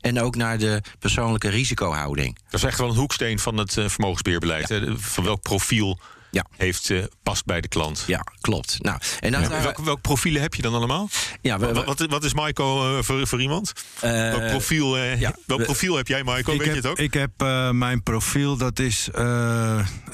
en 0.00 0.20
ook 0.20 0.36
naar 0.36 0.58
de 0.58 0.80
persoonlijke 0.98 1.48
risicohouding. 1.48 2.00
Dat 2.08 2.34
is 2.50 2.62
echt 2.62 2.78
wel 2.78 2.88
een 2.88 2.96
hoeksteen 2.96 3.38
van 3.38 3.56
het 3.56 3.76
eh, 3.76 3.88
vermogensbeheerbeleid. 3.88 4.80
Van 4.96 5.24
welk 5.24 5.42
profiel 5.42 6.00
Ja. 6.30 6.46
heeft, 6.56 6.88
uh, 6.88 7.04
past 7.22 7.44
bij 7.44 7.60
de 7.60 7.68
klant. 7.68 8.04
Ja, 8.06 8.24
klopt. 8.40 8.82
Nou, 8.82 9.00
en 9.20 9.32
dan 9.32 9.40
ja. 9.40 9.62
welk, 9.62 9.78
welk 9.78 10.00
profielen 10.00 10.42
heb 10.42 10.54
je 10.54 10.62
dan 10.62 10.74
allemaal? 10.74 11.08
Ja, 11.40 11.58
we, 11.58 11.72
wat, 11.72 11.84
wat, 11.84 12.06
wat, 12.06 12.24
is 12.24 12.34
Maiko 12.34 12.96
uh, 12.96 13.02
voor, 13.02 13.26
voor 13.26 13.40
iemand? 13.40 13.72
Uh, 14.04 14.10
welk 14.10 14.46
profiel, 14.46 14.98
ja, 14.98 15.34
welk 15.46 15.60
we, 15.60 15.64
profiel 15.64 15.96
heb 15.96 16.08
jij, 16.08 16.22
Maiko? 16.22 16.50
Weet 16.50 16.60
heb, 16.60 16.68
je 16.68 16.80
het 16.80 16.86
ook? 16.86 16.98
Ik 16.98 17.14
heb 17.14 17.30
mijn 17.72 18.02
profiel, 18.02 18.56
dat 18.56 18.78
is 18.78 19.08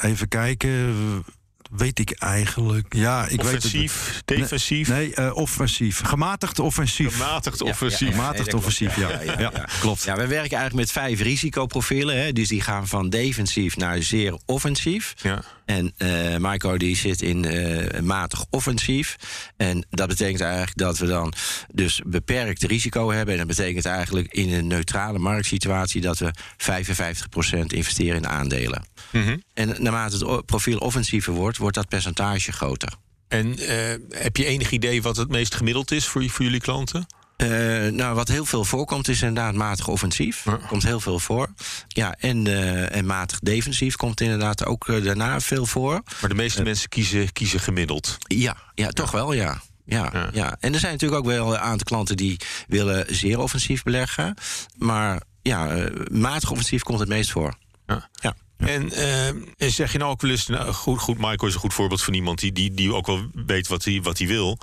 even 0.00 0.28
kijken 0.28 1.24
weet 1.68 1.98
ik 1.98 2.10
eigenlijk. 2.10 2.94
Ja, 2.94 3.26
ik 3.26 3.40
offensief, 3.40 4.04
weet 4.04 4.16
het, 4.16 4.26
defensief? 4.26 4.88
Nee, 4.88 5.12
nee 5.16 5.26
uh, 5.26 5.36
offensief. 5.36 6.00
Gematigd 6.00 6.58
offensief. 6.58 7.16
Gematigd 7.16 7.60
offensief. 7.60 8.00
Ja, 8.00 8.06
ja, 8.06 8.12
Gematigd 8.12 8.54
offensief, 8.54 8.96
ja. 8.96 9.20
Ja, 9.38 9.50
klopt. 9.80 10.04
Ja, 10.04 10.14
we 10.14 10.26
werken 10.26 10.58
eigenlijk 10.58 10.74
met 10.74 10.92
vijf 10.92 11.20
risicoprofielen. 11.20 12.22
Hè. 12.22 12.32
Dus 12.32 12.48
die 12.48 12.60
gaan 12.60 12.86
van 12.86 13.10
defensief 13.10 13.76
naar 13.76 14.02
zeer 14.02 14.38
offensief. 14.46 15.14
Ja. 15.22 15.42
En 15.64 15.92
uh, 15.98 16.36
Marco 16.36 16.76
die 16.76 16.96
zit 16.96 17.22
in 17.22 17.44
uh, 17.44 18.00
matig 18.00 18.44
offensief. 18.50 19.16
En 19.56 19.86
dat 19.90 20.08
betekent 20.08 20.40
eigenlijk 20.40 20.76
dat 20.76 20.98
we 20.98 21.06
dan 21.06 21.32
dus 21.72 22.00
beperkt 22.06 22.62
risico 22.62 23.10
hebben. 23.10 23.32
En 23.32 23.38
dat 23.38 23.56
betekent 23.56 23.84
eigenlijk 23.84 24.32
in 24.32 24.52
een 24.52 24.66
neutrale 24.66 25.18
marktsituatie 25.18 26.00
dat 26.00 26.18
we 26.18 26.34
55% 26.56 27.66
investeren 27.66 28.16
in 28.16 28.26
aandelen. 28.26 28.84
Mm 29.10 29.24
-hmm. 29.24 29.42
En 29.54 29.74
naarmate 29.78 30.26
het 30.26 30.46
profiel 30.46 30.78
offensiever 30.78 31.32
wordt, 31.32 31.57
wordt 31.58 31.76
dat 31.76 31.88
percentage 31.88 32.52
groter. 32.52 32.92
En 33.28 33.46
uh, 33.60 33.94
heb 34.10 34.36
je 34.36 34.44
enig 34.44 34.70
idee 34.70 35.02
wat 35.02 35.16
het 35.16 35.28
meest 35.28 35.54
gemiddeld 35.54 35.90
is 35.90 36.06
voor, 36.06 36.28
voor 36.28 36.44
jullie 36.44 36.60
klanten? 36.60 37.06
Uh, 37.42 37.48
nou, 37.92 38.14
wat 38.14 38.28
heel 38.28 38.44
veel 38.44 38.64
voorkomt 38.64 39.08
is 39.08 39.22
inderdaad 39.22 39.54
matig 39.54 39.88
offensief. 39.88 40.44
Ja. 40.44 40.58
Komt 40.68 40.82
heel 40.82 41.00
veel 41.00 41.18
voor. 41.18 41.48
Ja, 41.88 42.14
en, 42.18 42.46
uh, 42.46 42.94
en 42.96 43.06
matig 43.06 43.38
defensief 43.38 43.96
komt 43.96 44.20
inderdaad 44.20 44.64
ook 44.64 44.88
uh, 44.88 45.04
daarna 45.04 45.40
veel 45.40 45.66
voor. 45.66 46.02
Maar 46.20 46.28
de 46.28 46.34
meeste 46.34 46.62
mensen 46.62 46.88
kiezen, 46.88 47.32
kiezen 47.32 47.60
gemiddeld. 47.60 48.16
Ja, 48.26 48.56
ja 48.74 48.88
toch 48.88 49.10
wel, 49.10 49.32
ja. 49.32 49.60
Ja, 49.84 50.10
ja. 50.12 50.28
ja. 50.32 50.56
En 50.60 50.72
er 50.72 50.80
zijn 50.80 50.92
natuurlijk 50.92 51.20
ook 51.20 51.26
wel 51.26 51.52
een 51.52 51.60
aantal 51.60 51.84
klanten 51.86 52.16
die 52.16 52.40
willen 52.68 53.14
zeer 53.14 53.38
offensief 53.38 53.82
beleggen. 53.82 54.34
Maar 54.76 55.22
ja, 55.42 55.88
matig 56.10 56.50
offensief 56.50 56.82
komt 56.82 56.98
het 56.98 57.08
meest 57.08 57.30
voor. 57.30 57.54
Ja. 57.86 58.34
En, 58.58 58.86
uh, 58.92 59.26
en 59.56 59.70
zeg 59.70 59.92
je 59.92 59.98
nou 59.98 60.10
ook 60.10 60.20
wel 60.20 60.30
eens, 60.30 60.46
nou, 60.46 60.72
goed, 60.72 60.98
goed, 61.00 61.16
Michael 61.16 61.46
is 61.46 61.54
een 61.54 61.60
goed 61.60 61.74
voorbeeld 61.74 62.02
van 62.02 62.14
iemand 62.14 62.38
die, 62.38 62.52
die, 62.52 62.74
die 62.74 62.94
ook 62.94 63.06
wel 63.06 63.26
weet 63.32 63.68
wat 63.68 63.84
hij 63.84 64.02
wat 64.02 64.18
wil. 64.18 64.58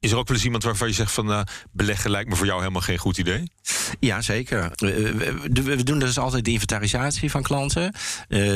Is 0.00 0.10
er 0.10 0.16
ook 0.16 0.28
wel 0.28 0.36
eens 0.36 0.44
iemand 0.44 0.62
waarvan 0.62 0.88
je 0.88 0.94
zegt 0.94 1.12
van 1.12 1.30
uh, 1.30 1.40
beleggen 1.72 2.10
lijkt 2.10 2.28
me 2.28 2.36
voor 2.36 2.46
jou 2.46 2.58
helemaal 2.58 2.82
geen 2.82 2.98
goed 2.98 3.18
idee? 3.18 3.50
Ja, 4.00 4.20
zeker. 4.20 4.70
We, 4.74 5.14
we, 5.52 5.62
we 5.62 5.82
doen 5.82 5.98
dus 5.98 6.18
altijd 6.18 6.44
de 6.44 6.50
inventarisatie 6.50 7.30
van 7.30 7.42
klanten. 7.42 7.94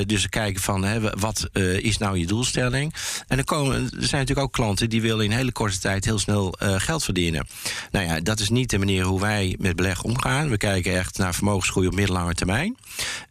Dus 0.07 0.23
we 0.23 0.29
kijken 0.29 0.63
van 0.63 0.85
hè, 0.85 1.01
wat 1.01 1.49
is 1.81 1.99
nou 1.99 2.19
je 2.19 2.27
doelstelling. 2.27 2.95
En 3.27 3.39
er, 3.39 3.45
komen, 3.45 3.75
er 3.75 3.89
zijn 3.91 4.21
natuurlijk 4.21 4.39
ook 4.39 4.53
klanten 4.53 4.91
die 4.91 5.03
willen 5.03 5.25
in 5.25 5.31
hele 5.31 5.53
korte 5.53 5.79
tijd 5.79 6.05
heel 6.05 6.19
snel 6.19 6.55
geld 6.59 7.05
verdienen. 7.05 7.47
Nou 7.91 8.07
ja, 8.07 8.21
dat 8.21 8.41
is 8.41 8.49
niet 8.49 8.71
de 8.71 8.79
manier 8.79 9.05
hoe 9.05 9.21
wij 9.21 9.57
met 9.59 9.77
beleg 9.77 10.03
omgaan. 10.03 10.51
We 10.51 10.57
kijken 10.57 10.99
echt 10.99 11.19
naar 11.19 11.35
vermogensgroei 11.35 11.87
op 11.87 11.95
middellange 11.95 12.35
termijn. 12.35 12.77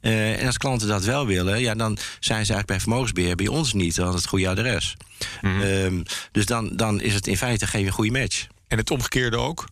en 0.02 0.46
als 0.46 0.58
klanten 0.58 0.88
dat 0.88 1.04
wel 1.04 1.26
willen, 1.26 1.60
ja, 1.60 1.76
dan 1.76 1.98
zijn 2.20 2.46
ze 2.46 2.54
eigenlijk 2.54 2.68
bij 2.68 2.80
vermogensbeheer 2.80 3.36
bij 3.36 3.48
ons 3.48 3.74
niet 3.74 3.96
dan 3.96 4.14
het 4.14 4.28
goede 4.28 4.50
adres. 4.50 4.96
Mm 5.42 5.52
-hmm. 5.52 5.62
um, 5.62 6.04
dus 6.32 6.46
dan, 6.46 6.76
dan 6.76 7.02
is 7.02 7.14
het 7.14 7.28
in 7.28 7.38
feite 7.38 7.68
geen 7.68 7.90
goede 7.90 8.20
match. 8.20 8.48
En 8.68 8.78
het 8.78 8.92
omgekeerde 8.92 9.38
ook? 9.38 9.66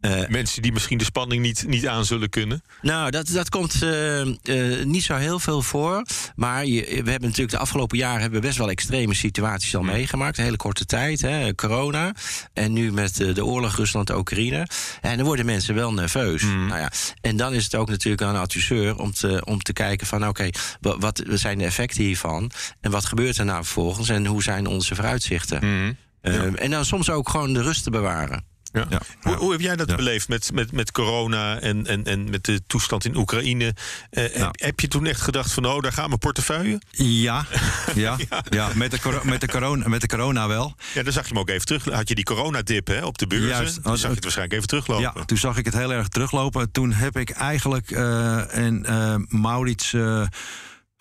Uh, 0.00 0.26
Mensen 0.28 0.62
die 0.62 0.72
misschien 0.72 0.98
de 0.98 1.04
spanning 1.04 1.42
niet, 1.42 1.64
niet 1.66 1.86
aan 1.86 2.04
zullen 2.04 2.30
kunnen? 2.30 2.62
Nou, 2.82 3.10
dat, 3.10 3.28
dat 3.28 3.48
komt 3.48 3.82
uh, 3.82 4.24
uh, 4.24 4.84
niet 4.84 5.02
zo 5.02 5.14
heel 5.14 5.38
veel 5.38 5.62
voor. 5.62 6.06
Maar 6.36 6.66
je, 6.66 6.82
we 6.82 7.10
hebben 7.10 7.28
natuurlijk 7.28 7.50
de 7.50 7.58
afgelopen 7.58 7.98
jaren 7.98 8.20
hebben 8.20 8.40
we 8.40 8.46
best 8.46 8.58
wel 8.58 8.70
extreme 8.70 9.14
situaties 9.14 9.76
al 9.76 9.82
meegemaakt. 9.82 10.38
Een 10.38 10.44
hele 10.44 10.56
korte 10.56 10.84
tijd. 10.84 11.20
Hè, 11.20 11.54
corona. 11.54 12.14
En 12.52 12.72
nu 12.72 12.92
met 12.92 13.16
de 13.16 13.44
oorlog 13.44 13.76
Rusland-Oekraïne. 13.76 14.66
En 15.00 15.16
dan 15.16 15.26
worden 15.26 15.46
mensen 15.46 15.74
wel 15.74 15.92
nerveus. 15.92 16.42
Mm. 16.42 16.66
Nou 16.66 16.80
ja, 16.80 16.90
en 17.20 17.36
dan 17.36 17.54
is 17.54 17.64
het 17.64 17.74
ook 17.74 17.88
natuurlijk 17.88 18.22
aan 18.22 18.34
een 18.34 18.40
adviseur 18.40 18.98
om 18.98 19.12
te, 19.12 19.42
om 19.44 19.62
te 19.62 19.72
kijken 19.72 20.06
van... 20.06 20.18
oké, 20.18 20.28
okay, 20.28 20.54
wat, 20.80 20.98
wat 20.98 21.22
zijn 21.26 21.58
de 21.58 21.64
effecten 21.64 22.04
hiervan? 22.04 22.50
En 22.80 22.90
wat 22.90 23.04
gebeurt 23.04 23.38
er 23.38 23.44
nou 23.44 23.64
vervolgens? 23.64 24.08
En 24.08 24.26
hoe 24.26 24.42
zijn 24.42 24.66
onze 24.66 24.94
vooruitzichten? 24.94 25.58
Mm. 25.62 25.96
Ja. 26.22 26.44
En 26.54 26.70
dan 26.70 26.84
soms 26.84 27.10
ook 27.10 27.28
gewoon 27.28 27.52
de 27.52 27.62
rust 27.62 27.84
te 27.84 27.90
bewaren. 27.90 28.44
Ja. 28.72 28.86
Ja. 28.88 29.00
Hoe, 29.20 29.36
hoe, 29.36 29.52
heb 29.52 29.60
jij 29.60 29.76
dat 29.76 29.96
beleefd 29.96 30.28
met, 30.28 30.52
met, 30.52 30.72
met 30.72 30.92
corona 30.92 31.58
en, 31.58 31.86
en, 31.86 32.04
en 32.04 32.30
met 32.30 32.44
de 32.44 32.60
toestand 32.66 33.04
in 33.04 33.16
Oekraïne? 33.16 33.74
Uh, 34.10 34.24
heb, 34.32 34.48
heb, 34.52 34.80
je 34.80 34.88
toen 34.88 35.06
echt 35.06 35.20
gedacht 35.20 35.52
van, 35.52 35.66
oh, 35.66 35.82
daar 35.82 35.92
gaat 35.92 36.06
mijn 36.06 36.18
portefeuille? 36.18 36.78
Ja, 37.20 37.46
ja, 37.94 38.16
ja. 38.50 38.70
Met, 38.74 38.90
de 38.90 39.20
met, 39.22 39.40
de 39.40 39.48
corona, 39.48 39.88
met 39.88 40.00
de 40.00 40.06
corona 40.06 40.48
wel. 40.48 40.74
Ja, 40.94 41.02
dan 41.02 41.12
zag 41.12 41.22
je 41.22 41.28
hem 41.28 41.38
ook 41.38 41.48
even 41.48 41.66
terug. 41.66 41.84
Had 41.84 42.08
je 42.08 42.14
die 42.14 42.24
coronadip 42.24 42.86
hè, 42.86 43.04
op 43.04 43.18
de 43.18 43.26
beurzen? 43.26 43.48
Juist, 43.48 43.82
toen 43.82 43.96
zag 43.96 44.08
je 44.08 44.14
het 44.14 44.22
waarschijnlijk 44.22 44.56
even 44.56 44.68
teruglopen. 44.68 45.12
Ja, 45.14 45.24
toen 45.24 45.38
zag 45.38 45.56
ik 45.56 45.64
het 45.64 45.74
heel 45.74 45.92
erg 45.92 46.08
teruglopen. 46.08 46.70
Toen 46.70 46.92
heb 46.92 47.16
ik 47.16 47.30
eigenlijk 47.30 47.90
uh, 47.90 48.56
en 48.56 48.86
uh, 48.88 49.40
Maurits 49.40 49.94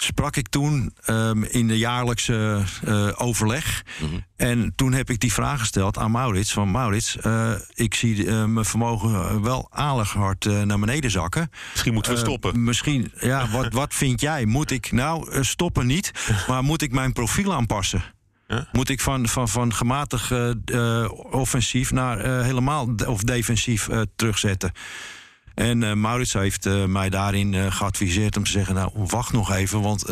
sprak 0.03 0.35
ik 0.35 0.47
toen 0.47 0.93
um, 1.07 1.43
in 1.43 1.67
de 1.67 1.77
jaarlijkse 1.77 2.63
uh, 2.85 3.09
overleg. 3.15 3.83
Mm 3.99 4.09
-hmm. 4.09 4.25
En 4.35 4.73
toen 4.75 4.93
heb 4.93 5.09
ik 5.09 5.19
die 5.19 5.33
vraag 5.33 5.59
gesteld 5.59 5.97
aan 5.97 6.11
Maurits: 6.11 6.53
van 6.53 6.71
Maurits, 6.71 7.17
uh, 7.25 7.51
ik 7.73 7.93
zie 7.93 8.15
uh, 8.15 8.45
mijn 8.45 8.65
vermogen 8.65 9.41
wel 9.41 9.67
aardig 9.71 10.13
hard 10.13 10.45
naar 10.65 10.79
beneden 10.79 11.11
zakken. 11.11 11.51
Misschien 11.71 11.93
moeten 11.93 12.11
we 12.11 12.17
stoppen. 12.17 12.63
Misschien, 12.63 13.11
ja, 13.19 13.47
wat, 13.51 13.73
wat 13.73 13.93
vind 13.93 14.21
jij? 14.21 14.45
Moet 14.45 14.71
ik 14.71 14.91
nou 14.91 15.43
stoppen 15.43 15.85
niet, 15.85 16.11
maar 16.47 16.63
moet 16.63 16.81
ik 16.81 16.91
mijn 16.91 17.13
profiel 17.13 17.53
aanpassen? 17.53 18.03
Moet 18.71 18.89
ik 18.89 19.01
van, 19.01 19.27
van, 19.27 19.47
van 19.49 19.73
gematigd 19.73 20.33
offensief 21.31 21.91
naar 21.91 22.43
helemaal 22.43 22.95
of 23.05 23.21
defensief 23.21 23.87
terugzetten? 24.15 24.71
En 25.59 25.81
uh, 25.81 25.93
Maurits 25.93 26.33
heeft 26.33 26.65
uh, 26.65 26.85
mij 26.85 27.09
daarin 27.09 27.53
uh, 27.53 27.71
geadviseerd 27.71 28.37
om 28.37 28.43
te 28.43 28.51
zeggen: 28.51 28.75
Nou, 28.75 28.91
wacht 28.93 29.31
nog 29.33 29.51
even, 29.51 29.81
want 29.81 30.03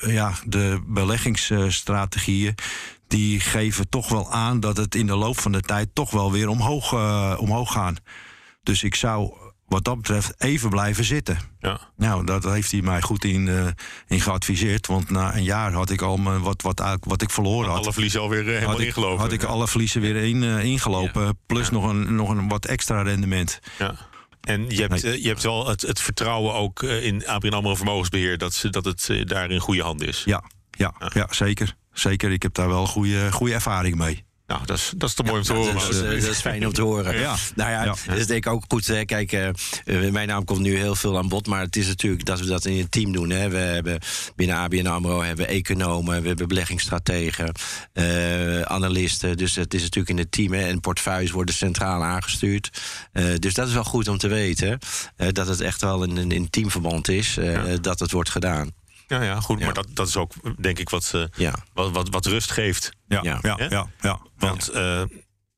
ja, 0.00 0.32
de 0.46 0.80
beleggingsstrategieën. 0.86 2.54
die 3.08 3.40
geven 3.40 3.88
toch 3.88 4.08
wel 4.08 4.32
aan 4.32 4.60
dat 4.60 4.76
het 4.76 4.94
in 4.94 5.06
de 5.06 5.16
loop 5.16 5.38
van 5.38 5.52
de 5.52 5.60
tijd 5.60 5.88
toch 5.92 6.10
wel 6.10 6.32
weer 6.32 6.48
omhoog, 6.48 6.92
omhoog 7.38 7.72
gaan. 7.72 7.96
Dus 8.62 8.82
ik 8.82 8.94
zou 8.94 9.32
wat 9.66 9.84
dat 9.84 9.96
betreft 9.96 10.34
even 10.38 10.70
blijven 10.70 11.04
zitten. 11.04 11.38
Ja. 11.60 11.80
Nou, 11.96 12.24
dat 12.24 12.44
heeft 12.44 12.70
hij 12.70 12.82
mij 12.82 13.00
goed 13.00 13.24
in, 13.24 13.74
in 14.06 14.20
geadviseerd. 14.20 14.86
Want 14.86 15.10
na 15.10 15.36
een 15.36 15.44
jaar 15.44 15.72
had 15.72 15.90
ik 15.90 16.02
al 16.02 16.16
mijn, 16.16 16.40
wat, 16.40 16.62
wat, 16.62 16.82
wat 17.00 17.22
ik 17.22 17.30
verloren 17.30 17.70
had. 17.70 17.82
Alle 17.82 17.92
verliezen 17.92 18.20
alweer 18.20 18.44
helemaal 18.44 18.68
had 18.68 18.80
ik, 18.80 18.86
ingelopen. 18.86 19.20
Had 19.20 19.32
ik 19.32 19.44
alle 19.44 19.68
verliezen 19.68 20.00
weer 20.00 20.16
in, 20.16 20.42
ingelopen. 20.42 21.22
Ja. 21.22 21.32
Plus 21.46 21.66
ja. 21.66 21.72
nog, 21.72 21.88
een, 21.88 22.14
nog 22.14 22.28
een 22.28 22.48
wat 22.48 22.66
extra 22.66 23.02
rendement. 23.02 23.60
Ja. 23.78 24.08
En 24.40 24.68
je 24.68 24.80
hebt, 24.80 25.02
nee. 25.02 25.22
je 25.22 25.28
hebt 25.28 25.42
wel 25.42 25.68
het, 25.68 25.82
het, 25.82 26.00
vertrouwen 26.00 26.54
ook 26.54 26.82
in 26.82 27.26
ABN 27.26 27.52
AMRO 27.52 27.74
Vermogensbeheer... 27.74 28.38
dat, 28.38 28.54
ze, 28.54 28.70
dat 28.70 28.84
het 28.84 29.10
daar 29.24 29.50
in 29.50 29.60
goede 29.60 29.82
handen 29.82 30.08
is. 30.08 30.22
Ja, 30.24 30.44
ja, 30.70 30.94
ja. 30.98 31.10
ja 31.14 31.26
zeker. 31.30 31.76
Zeker, 31.92 32.30
ik 32.30 32.42
heb 32.42 32.54
daar 32.54 32.68
wel 32.68 32.86
goede, 32.86 33.32
goede 33.32 33.54
ervaring 33.54 33.96
mee. 33.96 34.24
Nou, 34.50 34.66
dat 34.66 34.76
is, 34.76 34.92
dat 34.96 35.08
is 35.08 35.14
toch 35.14 35.26
mooi 35.26 35.38
om 35.38 35.44
te 35.44 35.52
ja, 35.52 35.58
horen. 35.58 35.74
Dat 35.74 35.88
is, 35.90 36.02
uh, 36.02 36.08
dat 36.08 36.30
is, 36.30 36.40
fijn 36.40 36.66
om 36.66 36.72
te 36.72 36.82
horen. 36.82 37.18
ja. 37.26 37.36
Nou 37.54 37.70
ja, 37.70 37.84
ja. 37.84 37.94
dat 38.06 38.16
is 38.16 38.26
denk 38.26 38.46
ik 38.46 38.52
ook 38.52 38.64
goed. 38.68 38.86
Hè. 38.86 39.04
Kijk, 39.04 39.32
uh, 39.32 40.10
mijn 40.10 40.28
naam 40.28 40.44
komt 40.44 40.60
nu 40.60 40.76
heel 40.76 40.94
veel 40.94 41.18
aan 41.18 41.28
bod. 41.28 41.46
Maar 41.46 41.60
het 41.60 41.76
is 41.76 41.86
natuurlijk 41.86 42.24
dat 42.24 42.40
we 42.40 42.46
dat 42.46 42.64
in 42.64 42.78
een 42.78 42.88
team 42.88 43.12
doen. 43.12 43.30
Hè. 43.30 43.48
We 43.48 43.56
hebben 43.56 43.98
binnen 44.36 44.56
ABN 44.56 44.86
AMRO 44.86 45.22
hebben 45.22 45.46
we 45.46 45.52
economen, 45.52 46.20
we 46.20 46.28
hebben 46.28 46.48
beleggingsstrategen, 46.48 47.52
uh, 47.94 48.60
analisten. 48.60 49.36
Dus 49.36 49.56
het 49.56 49.74
is 49.74 49.82
natuurlijk 49.82 50.08
in 50.08 50.18
het 50.18 50.32
team. 50.32 50.52
Hè. 50.52 50.66
En 50.66 50.80
portefeuilles 50.80 51.30
worden 51.30 51.54
centraal 51.54 52.04
aangestuurd. 52.04 52.80
dus 53.38 53.54
dat 53.54 53.68
is 53.68 53.74
wel 53.74 53.84
goed 53.84 54.08
om 54.08 54.18
te 54.18 54.28
weten. 54.28 54.78
dat 55.16 55.46
het 55.46 55.60
echt 55.60 55.80
wel 55.80 56.02
een, 56.02 56.16
een, 56.16 56.32
een 56.32 56.50
teamverband 56.50 57.08
is. 57.08 57.38
dat 57.80 58.00
het 58.00 58.10
wordt 58.12 58.30
gedaan. 58.30 58.79
Ja, 59.10 59.22
ja, 59.22 59.40
goed. 59.40 59.58
Ja. 59.58 59.64
Maar 59.64 59.74
dat, 59.74 59.86
dat 59.90 60.08
is 60.08 60.16
ook, 60.16 60.32
denk 60.62 60.78
ik, 60.78 60.90
wat, 60.90 61.12
uh, 61.14 61.24
ja. 61.36 61.54
wat, 61.72 61.90
wat, 61.90 62.08
wat 62.08 62.26
rust 62.26 62.50
geeft. 62.50 62.92
Ja, 63.08 63.20
ja, 63.22 63.38
ja. 63.42 63.56
ja, 63.68 63.86
ja 64.00 64.20
Want, 64.38 64.70
uh, 64.74 65.02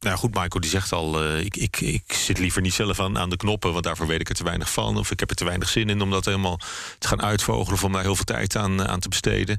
nou 0.00 0.16
goed, 0.16 0.34
Michael 0.34 0.60
die 0.60 0.70
zegt 0.70 0.92
al... 0.92 1.24
Uh, 1.24 1.40
ik, 1.40 1.56
ik, 1.56 1.80
ik 1.80 2.12
zit 2.12 2.38
liever 2.38 2.62
niet 2.62 2.74
zelf 2.74 3.00
aan, 3.00 3.18
aan 3.18 3.30
de 3.30 3.36
knoppen... 3.36 3.72
want 3.72 3.84
daarvoor 3.84 4.06
weet 4.06 4.20
ik 4.20 4.28
er 4.28 4.34
te 4.34 4.44
weinig 4.44 4.72
van. 4.72 4.96
Of 4.96 5.10
ik 5.10 5.20
heb 5.20 5.30
er 5.30 5.36
te 5.36 5.44
weinig 5.44 5.68
zin 5.68 5.88
in 5.88 6.02
om 6.02 6.10
dat 6.10 6.24
helemaal 6.24 6.60
te 6.98 7.08
gaan 7.08 7.22
uitvogelen... 7.22 7.72
of 7.72 7.84
om 7.84 7.92
daar 7.92 8.02
heel 8.02 8.16
veel 8.16 8.24
tijd 8.24 8.56
aan, 8.56 8.88
aan 8.88 9.00
te 9.00 9.08
besteden. 9.08 9.58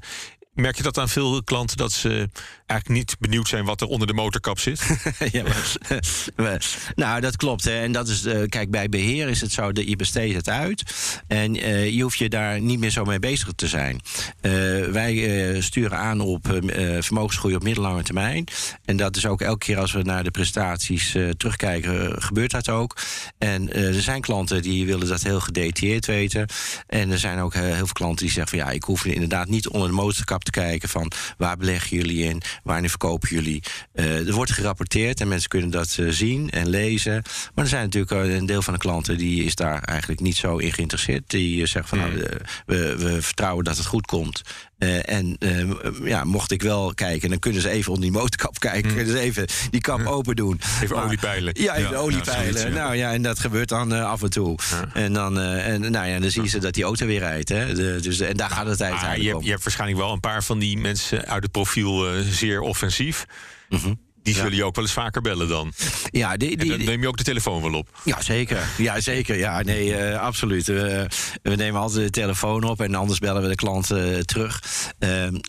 Merk 0.54 0.78
je 0.78 0.84
dat 0.84 0.98
aan 0.98 1.10
veel 1.10 1.44
klanten 1.44 1.78
dat 1.78 1.92
ze 1.92 2.30
eigenlijk 2.66 2.88
niet 3.00 3.20
benieuwd 3.20 3.48
zijn 3.48 3.66
wat 3.66 3.82
er 3.82 3.88
onder 3.88 4.08
de 4.08 4.14
motorkap 4.14 4.60
zit? 4.60 4.88
ja, 5.32 5.44
maar, 6.36 6.66
nou, 6.96 7.22
dat 7.22 7.36
klopt. 7.36 7.64
Hè. 7.64 7.82
En 7.82 7.92
dat 7.92 8.08
is, 8.08 8.26
uh, 8.26 8.44
kijk, 8.48 8.72
bij 8.72 8.90
beheer 8.90 9.30
is 9.30 9.42
het 9.42 9.52
zo 9.52 9.72
dat 9.72 9.90
je 9.90 9.96
besteedt 9.96 10.36
het 10.36 10.50
uit. 10.50 10.84
En 11.28 11.56
uh, 11.56 11.90
je 11.90 12.02
hoeft 12.02 12.18
je 12.18 12.30
daar 12.30 12.62
niet 12.62 12.80
meer 12.80 12.90
zo 12.90 13.04
mee 13.04 13.20
bezig 13.20 13.52
te 13.56 13.68
zijn. 13.68 14.02
Uh, 14.42 14.52
wij 14.86 15.62
sturen 15.62 15.98
aan 15.98 16.20
op 16.20 16.62
vermogensgroei 17.00 17.56
op 17.56 17.64
middellange 17.64 18.04
termijn. 18.04 18.48
En 18.86 18.98
dat 18.98 19.16
is 19.16 19.26
ook 19.26 19.42
elke 19.42 19.66
keer 19.66 19.78
als 19.78 19.92
we 19.92 20.02
naar 20.02 20.24
de 20.24 20.32
prestaties 20.32 21.16
terugkijken, 21.38 22.22
gebeurt 22.22 22.52
dat 22.52 22.70
ook. 22.70 22.98
En 23.38 23.74
er 23.74 24.02
zijn 24.02 24.22
klanten 24.22 24.62
die 24.62 24.86
willen 24.86 25.08
dat 25.08 25.24
heel 25.24 25.40
gedetailleerd 25.40 26.06
weten. 26.06 26.48
En 26.88 27.12
er 27.12 27.20
zijn 27.20 27.40
ook 27.40 27.54
heel 27.54 27.76
veel 27.76 27.88
klanten 27.88 28.26
die 28.26 28.34
zeggen 28.34 28.58
van 28.58 28.68
ja, 28.68 28.74
ik 28.74 28.84
hoef 28.84 29.06
inderdaad 29.06 29.48
niet 29.48 29.68
onder 29.68 29.88
de 29.88 29.96
motorkap 29.96 30.43
te 30.44 30.52
kijken 30.52 30.90
van 30.90 31.12
waar 31.38 31.58
beleggen 31.58 31.98
jullie 31.98 32.24
in, 32.24 32.42
wanneer 32.64 32.90
verkopen 32.90 33.30
jullie. 33.30 33.64
Uh, 33.94 34.28
er 34.28 34.34
wordt 34.34 34.52
gerapporteerd 34.52 35.22
en 35.22 35.28
mensen 35.28 35.50
kunnen 35.50 35.70
dat 35.70 35.98
uh, 36.00 36.12
zien 36.12 36.50
en 36.50 36.70
lezen. 36.70 37.22
Maar 37.54 37.64
er 37.64 37.70
zijn 37.70 37.84
natuurlijk 37.84 38.12
een 38.12 38.46
deel 38.46 38.62
van 38.62 38.74
de 38.74 38.80
klanten 38.80 39.18
die 39.18 39.44
is 39.44 39.56
daar 39.56 39.82
eigenlijk 39.82 40.22
niet 40.22 40.36
zo 40.36 40.58
in 40.58 40.74
geïnteresseerd. 40.74 41.30
Die 41.30 41.66
zeggen 41.66 41.88
van 41.88 41.98
nou, 41.98 42.28
we, 42.66 42.96
we 42.98 43.22
vertrouwen 43.22 43.64
dat 43.64 43.78
het 43.78 43.86
goed 43.86 44.06
komt. 44.06 44.42
Uh, 44.84 45.10
en 45.10 45.36
uh, 45.40 46.08
ja, 46.08 46.24
mocht 46.24 46.52
ik 46.52 46.62
wel 46.62 46.94
kijken, 46.94 47.30
dan 47.30 47.40
kunnen 47.40 47.62
ze 47.62 47.70
even 47.70 47.92
onder 47.92 48.10
die 48.10 48.20
motorkap 48.20 48.60
kijken. 48.60 48.90
Mm. 48.90 48.96
Kunnen 48.96 49.14
ze 49.14 49.20
even 49.20 49.46
die 49.70 49.82
kap 49.82 50.06
open 50.06 50.36
doen. 50.36 50.60
Even 50.82 50.96
maar, 50.96 51.06
oliepeilen. 51.06 51.54
Ja, 51.62 51.76
even 51.76 51.92
ja, 51.92 51.98
oliepeilen. 51.98 52.62
Ja, 52.62 52.76
nou 52.76 52.96
ja, 52.96 53.14
en 53.14 53.22
dat 53.22 53.40
gebeurt 53.40 53.70
dan 53.70 53.94
uh, 53.94 54.06
af 54.06 54.24
en 54.24 54.30
toe. 54.30 54.58
En 54.94 55.14
dan, 55.14 55.40
en, 55.40 55.92
nou 55.92 56.08
ja, 56.08 56.20
dan 56.20 56.32
zien 56.32 56.50
ze 56.50 56.60
dat 56.60 56.74
die 56.74 56.84
auto 56.84 57.06
weer 57.06 57.20
rijdt. 57.20 57.50
Hè. 57.50 57.74
De, 57.74 57.98
dus, 58.02 58.20
en 58.20 58.38
daar 58.38 58.50
gaat 58.50 58.68
het 58.68 58.82
ah, 58.82 59.16
je, 59.16 59.36
om. 59.36 59.44
Je 59.44 59.50
hebt 59.50 59.64
waarschijnlijk 59.64 60.00
wel 60.00 60.12
een 60.12 60.20
paar 60.20 60.44
van 60.44 60.60
die 60.60 60.78
mensen 60.78 61.26
uit 61.26 61.44
het 61.44 61.52
profiel 61.52 62.06
zeer 62.24 62.62
offensief. 62.62 63.26
Mm 63.70 63.80
-hmm. 63.80 64.00
Die 64.24 64.34
zullen 64.34 64.56
je 64.56 64.64
ook 64.64 64.76
wel 64.76 64.84
eens 64.84 64.94
vaker 64.94 65.22
bellen 65.22 65.48
dan. 65.48 65.74
Ja, 66.12 66.38
die, 66.38 66.58
die, 66.58 66.72
en 66.72 66.78
dan 66.78 66.88
neem 66.88 67.02
je 67.02 67.08
ook 67.08 67.18
de 67.18 67.24
telefoon 67.24 67.62
wel 67.62 67.74
op. 67.74 67.90
Ja, 68.04 68.22
zeker. 68.22 68.68
Ja, 68.78 69.00
zeker. 69.00 69.38
Ja, 69.38 69.62
nee, 69.62 69.88
uh, 69.88 70.20
absoluut. 70.20 70.68
Uh, 70.68 70.78
we 71.42 71.56
nemen 71.56 71.82
altijd 71.82 72.04
de 72.04 72.10
telefoon 72.10 72.64
op 72.64 72.82
en 72.82 72.96
anders 72.96 73.20
bellen 73.20 73.42
we 73.42 73.48
de 73.48 73.56
klant 73.56 73.92
uh, 73.92 74.20
terug. 74.20 74.64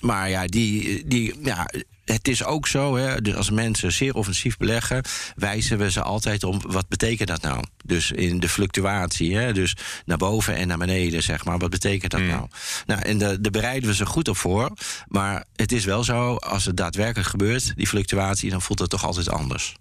maar 0.01 0.31
ja, 0.31 0.47
die, 0.47 1.03
die, 1.07 1.35
ja, 1.43 1.67
het 2.05 2.29
is 2.29 2.45
ook 2.45 2.67
zo, 2.67 2.97
hè, 2.97 3.21
dus 3.21 3.35
als 3.35 3.51
mensen 3.51 3.93
zeer 3.93 4.15
offensief 4.15 4.57
beleggen, 4.57 5.03
wijzen 5.37 5.79
we 5.79 5.91
ze 5.91 6.03
altijd 6.03 6.45
om 6.45 6.61
wat 6.67 6.89
betekent 6.89 7.29
dat 7.29 7.43
nou? 7.43 7.65
Dus 7.85 8.11
in 8.11 8.41
de 8.41 8.49
fluctuatie, 8.49 9.37
hè, 9.37 9.53
dus 9.53 9.77
naar 10.05 10.17
boven 10.17 10.55
en 10.55 10.69
naar 10.69 10.79
beneden, 10.79 11.23
zeg 11.23 11.45
maar. 11.45 11.59
Wat 11.59 11.71
betekent 11.71 12.11
dat 12.11 12.21
mm. 12.21 12.27
nou? 12.27 12.49
Nou, 12.87 13.01
en 13.01 13.19
daar 13.19 13.39
bereiden 13.41 13.89
we 13.89 13.95
ze 13.95 14.07
goed 14.07 14.29
op 14.29 14.37
voor. 14.37 14.71
Maar 15.07 15.45
het 15.57 15.73
is 15.73 15.85
wel 15.85 16.05
zo, 16.05 16.37
als 16.37 16.65
het 16.65 16.77
daadwerkelijk 16.77 17.29
gebeurt, 17.29 17.73
die 17.77 17.87
fluctuatie, 17.87 18.51
dan 18.51 18.63
voelt 18.63 18.79
het 18.79 18.91
toch 18.91 19.05
altijd 19.05 19.31
anders. 19.31 19.77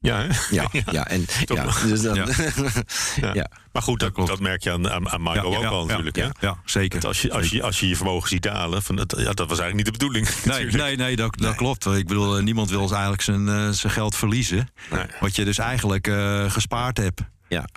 Ja, 0.00 0.26
ja, 0.50 0.68
ja, 0.90 1.06
en, 1.06 1.26
ja, 1.44 1.66
dus 1.86 2.02
dan, 2.02 2.14
ja. 3.20 3.34
ja. 3.34 3.50
Maar 3.72 3.82
goed, 3.82 4.00
dat, 4.00 4.16
dat, 4.16 4.40
merk 4.40 4.62
je 4.62 4.72
aan, 4.72 4.90
aan, 4.90 5.08
aan 5.08 5.22
Michael 5.22 5.56
ook 5.56 5.64
al 5.64 5.86
natuurlijk. 5.86 6.16
Ja, 6.16 6.32
ja, 6.40 6.56
zeker. 6.64 7.06
als, 7.06 7.22
je, 7.22 7.32
als, 7.32 7.50
je, 7.50 7.62
als 7.62 7.80
je 7.80 7.88
je 7.88 7.96
vermogen 7.96 8.28
ziet 8.28 8.42
dalen, 8.42 8.82
van 8.82 8.96
dat, 8.96 9.14
ja, 9.16 9.32
dat 9.32 9.48
was 9.48 9.58
eigenlijk 9.58 9.74
niet 9.74 9.84
de 9.84 9.92
bedoeling. 9.92 10.28
Nee, 10.44 10.66
nee, 10.66 10.96
nee, 10.96 11.16
dat, 11.16 11.38
dat 11.38 11.54
klopt. 11.54 11.86
Ik 11.86 12.06
bedoel, 12.06 12.36
eh, 12.36 12.42
niemand 12.42 12.70
wil 12.70 12.90
eigenlijk 12.90 13.22
zijn, 13.22 13.46
uh, 13.46 13.68
zijn 13.68 13.92
geld 13.92 14.16
verliezen. 14.16 14.68
Nee. 14.90 15.04
Wat 15.20 15.36
je 15.36 15.44
dus 15.44 15.58
eigenlijk 15.58 16.06
uh, 16.06 16.50
gespaard 16.50 16.96
hebt. 16.96 17.20
Ja. 17.48 17.68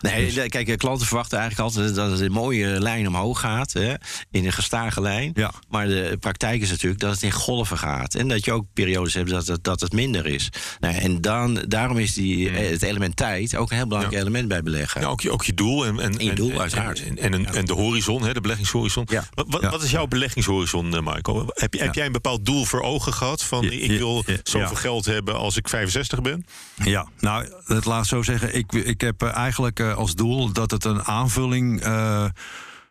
Nee, 0.00 0.32
dus- 0.32 0.48
kijk, 0.48 0.78
klanten 0.78 1.06
verwachten 1.06 1.38
eigenlijk 1.38 1.68
altijd 1.68 1.94
dat 1.94 2.10
het 2.10 2.20
een 2.20 2.32
mooie 2.32 2.66
lijn 2.80 3.06
omhoog 3.06 3.40
gaat. 3.40 3.72
Hè, 3.72 3.94
in 4.30 4.44
een 4.44 4.52
gestage 4.52 5.00
lijn. 5.00 5.30
Ja. 5.34 5.52
Maar 5.68 5.86
de 5.86 6.16
praktijk 6.20 6.62
is 6.62 6.70
natuurlijk 6.70 7.00
dat 7.00 7.12
het 7.12 7.22
in 7.22 7.32
golven 7.32 7.78
gaat. 7.78 8.14
En 8.14 8.28
dat 8.28 8.44
je 8.44 8.52
ook 8.52 8.66
periodes 8.72 9.14
hebt 9.14 9.30
dat 9.30 9.46
het, 9.46 9.64
dat 9.64 9.80
het 9.80 9.92
minder 9.92 10.26
is. 10.26 10.48
Nou, 10.80 10.94
en 10.94 11.20
dan, 11.20 11.64
daarom 11.68 11.98
is 11.98 12.14
die, 12.14 12.48
hmm. 12.48 12.64
het 12.64 12.82
element 12.82 13.16
tijd 13.16 13.56
ook 13.56 13.70
een 13.70 13.76
heel 13.76 13.86
belangrijk 13.86 14.20
element 14.20 14.48
bij 14.48 14.62
beleggen. 14.62 15.00
Ja, 15.00 15.06
ook, 15.06 15.20
je, 15.20 15.30
ook 15.30 15.44
je 15.44 15.54
doel. 15.54 15.86
En, 15.86 16.00
en, 16.00 16.24
je 16.24 16.32
doel, 16.32 16.50
en, 16.50 16.60
uiteraard. 16.60 17.04
En, 17.04 17.18
en, 17.18 17.54
en, 17.54 17.64
de 17.64 17.72
horizon, 17.72 18.22
hè, 18.22 18.32
de 18.32 18.40
beleggingshorizon. 18.40 19.08
Wat, 19.34 19.60
wat 19.60 19.82
is 19.82 19.90
jouw 19.90 20.06
beleggingshorizon, 20.06 20.94
eh, 20.94 21.00
Michael? 21.02 21.50
Heb, 21.54 21.72
heb 21.72 21.94
jij 21.94 22.06
een 22.06 22.12
bepaald 22.12 22.44
doel 22.44 22.64
voor 22.64 22.82
ogen 22.82 23.12
gehad? 23.12 23.42
Van 23.42 23.64
ik 23.64 23.98
wil 23.98 24.24
zoveel 24.42 24.76
geld 24.76 25.04
hebben 25.04 25.36
als 25.36 25.56
ik 25.56 25.68
65 25.68 26.22
ben? 26.22 26.46
Ja, 26.84 27.08
nou, 27.20 27.48
het 27.64 27.84
laat 27.84 28.06
zo 28.06 28.22
zeggen. 28.22 28.54
Ik, 28.54 28.72
ik 28.72 29.00
heb 29.06 29.22
eigenlijk 29.22 29.46
eigenlijk 29.56 29.80
als 29.80 30.14
doel 30.14 30.52
dat 30.52 30.70
het 30.70 30.84
een 30.84 31.04
aanvulling 31.04 31.86
uh, 31.86 32.24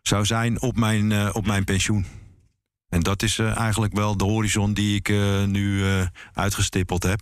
zou 0.01 0.25
zijn 0.25 0.61
op 0.61 0.77
mijn, 0.77 1.11
uh, 1.11 1.29
op 1.33 1.45
mijn 1.45 1.63
pensioen. 1.63 2.05
En 2.89 2.99
dat 2.99 3.23
is 3.23 3.37
uh, 3.37 3.57
eigenlijk 3.57 3.93
wel 3.93 4.17
de 4.17 4.23
horizon 4.23 4.73
die 4.73 4.95
ik 4.95 5.09
nu 5.47 5.83
uitgestippeld 6.33 7.03
heb. 7.03 7.19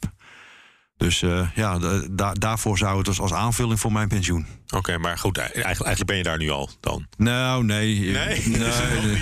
Dus 0.98 1.20
ja, 1.56 1.80
da 2.12 2.34
daarvoor 2.34 2.78
zou 2.78 2.98
het 2.98 3.06
dus 3.06 3.20
als 3.20 3.34
aanvulling 3.34 3.80
voor 3.80 3.92
mijn 3.92 4.08
pensioen. 4.08 4.46
Oké, 4.66 4.78
okay, 4.78 4.96
maar 4.96 5.18
goed, 5.18 5.38
eigenlijk, 5.38 5.68
eigenlijk 5.68 6.06
ben 6.06 6.18
je 6.18 6.24
daar 6.24 6.38
nu 6.38 6.50
al 6.50 6.70
dan? 6.80 7.08
Nou, 7.18 7.64
nee. 7.64 8.00
Nee, 8.00 8.48
nee, 8.48 8.48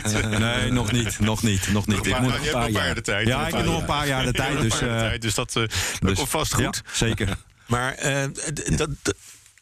nee, 0.04 0.40
nee 0.40 0.72
nog 0.72 0.92
niet. 0.92 1.20
Nog 1.20 1.44
niet. 1.44 1.72
Nog 1.72 1.88
niet. 1.88 2.06
ik 2.06 2.20
moet 2.20 2.32
nog 2.32 2.46
een 2.46 2.52
paar 2.52 2.70
jaar 2.70 2.96
de 2.96 3.02
tijd. 3.02 3.28
Ja, 3.28 3.48
ik 3.48 3.54
heb 3.54 3.66
nog 3.66 3.80
een 3.80 3.86
paar 3.86 4.08
jaar 4.08 4.26
de 4.26 4.34
tijd. 4.44 4.62
Dus, 4.62 4.80
dus 5.20 5.36
dat, 5.36 5.54
dat 5.54 5.72
dus, 6.00 6.18
komt 6.18 6.30
vast 6.30 6.54
goed. 6.54 6.82
Ja, 6.86 6.92
zeker. 6.92 7.38
Maar 7.68 7.96
dat 8.76 8.90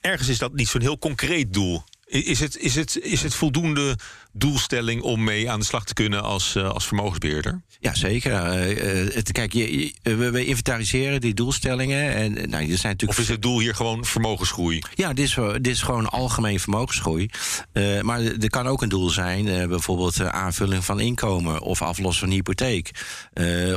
ergens 0.02 0.30
is 0.30 0.38
dat 0.38 0.54
niet 0.54 0.68
zo'n 0.68 0.82
heel 0.82 1.00
concreet 1.00 1.54
doel. 1.54 1.84
Is 2.10 2.40
het, 2.40 2.58
is, 2.58 2.76
het, 2.76 3.00
is 3.02 3.22
het 3.22 3.36
voldoende 3.36 3.98
doelstelling 4.34 5.02
om 5.02 5.24
mee 5.24 5.52
aan 5.52 5.60
de 5.60 5.66
slag 5.66 5.86
te 5.86 5.94
kunnen 5.94 6.24
als, 6.24 6.56
uh, 6.56 6.70
als 6.70 6.88
vermogensbeheerder? 6.88 7.62
Ja, 7.80 7.96
zeker. 7.96 8.32
Uh, 8.32 9.14
het, 9.14 9.32
kijk, 9.32 9.54
je, 9.54 9.94
we, 10.02 10.32
we, 10.32 10.46
inventariseren 10.46 11.22
die 11.22 11.34
doelstellingen. 11.34 12.14
En, 12.14 12.32
nou, 12.34 12.72
er 12.72 12.78
zijn 12.78 12.92
natuurlijk... 12.92 13.20
Of 13.20 13.20
is 13.20 13.28
het 13.28 13.42
doel 13.42 13.60
hier 13.60 13.76
gewoon 13.76 14.06
vermogensgroei? 14.06 14.82
Ja, 14.96 15.14
dit 15.14 15.26
is, 15.26 15.34
dit 15.62 15.68
is 15.68 15.82
gewoon 15.82 16.10
algemeen 16.10 16.60
vermogensgroei. 16.60 17.30
Uh, 17.74 18.02
maar 18.02 18.22
er 18.22 18.50
kan 18.50 18.68
ook 18.68 18.82
een 18.82 18.90
doel 18.90 19.10
zijn, 19.10 19.70
bijvoorbeeld 19.70 20.22
aanvulling 20.22 20.86
van 20.86 21.00
inkomen... 21.00 21.62
of 21.62 21.82
aflossen 21.82 22.28
van 22.28 22.36
hypotheek. 22.36 22.92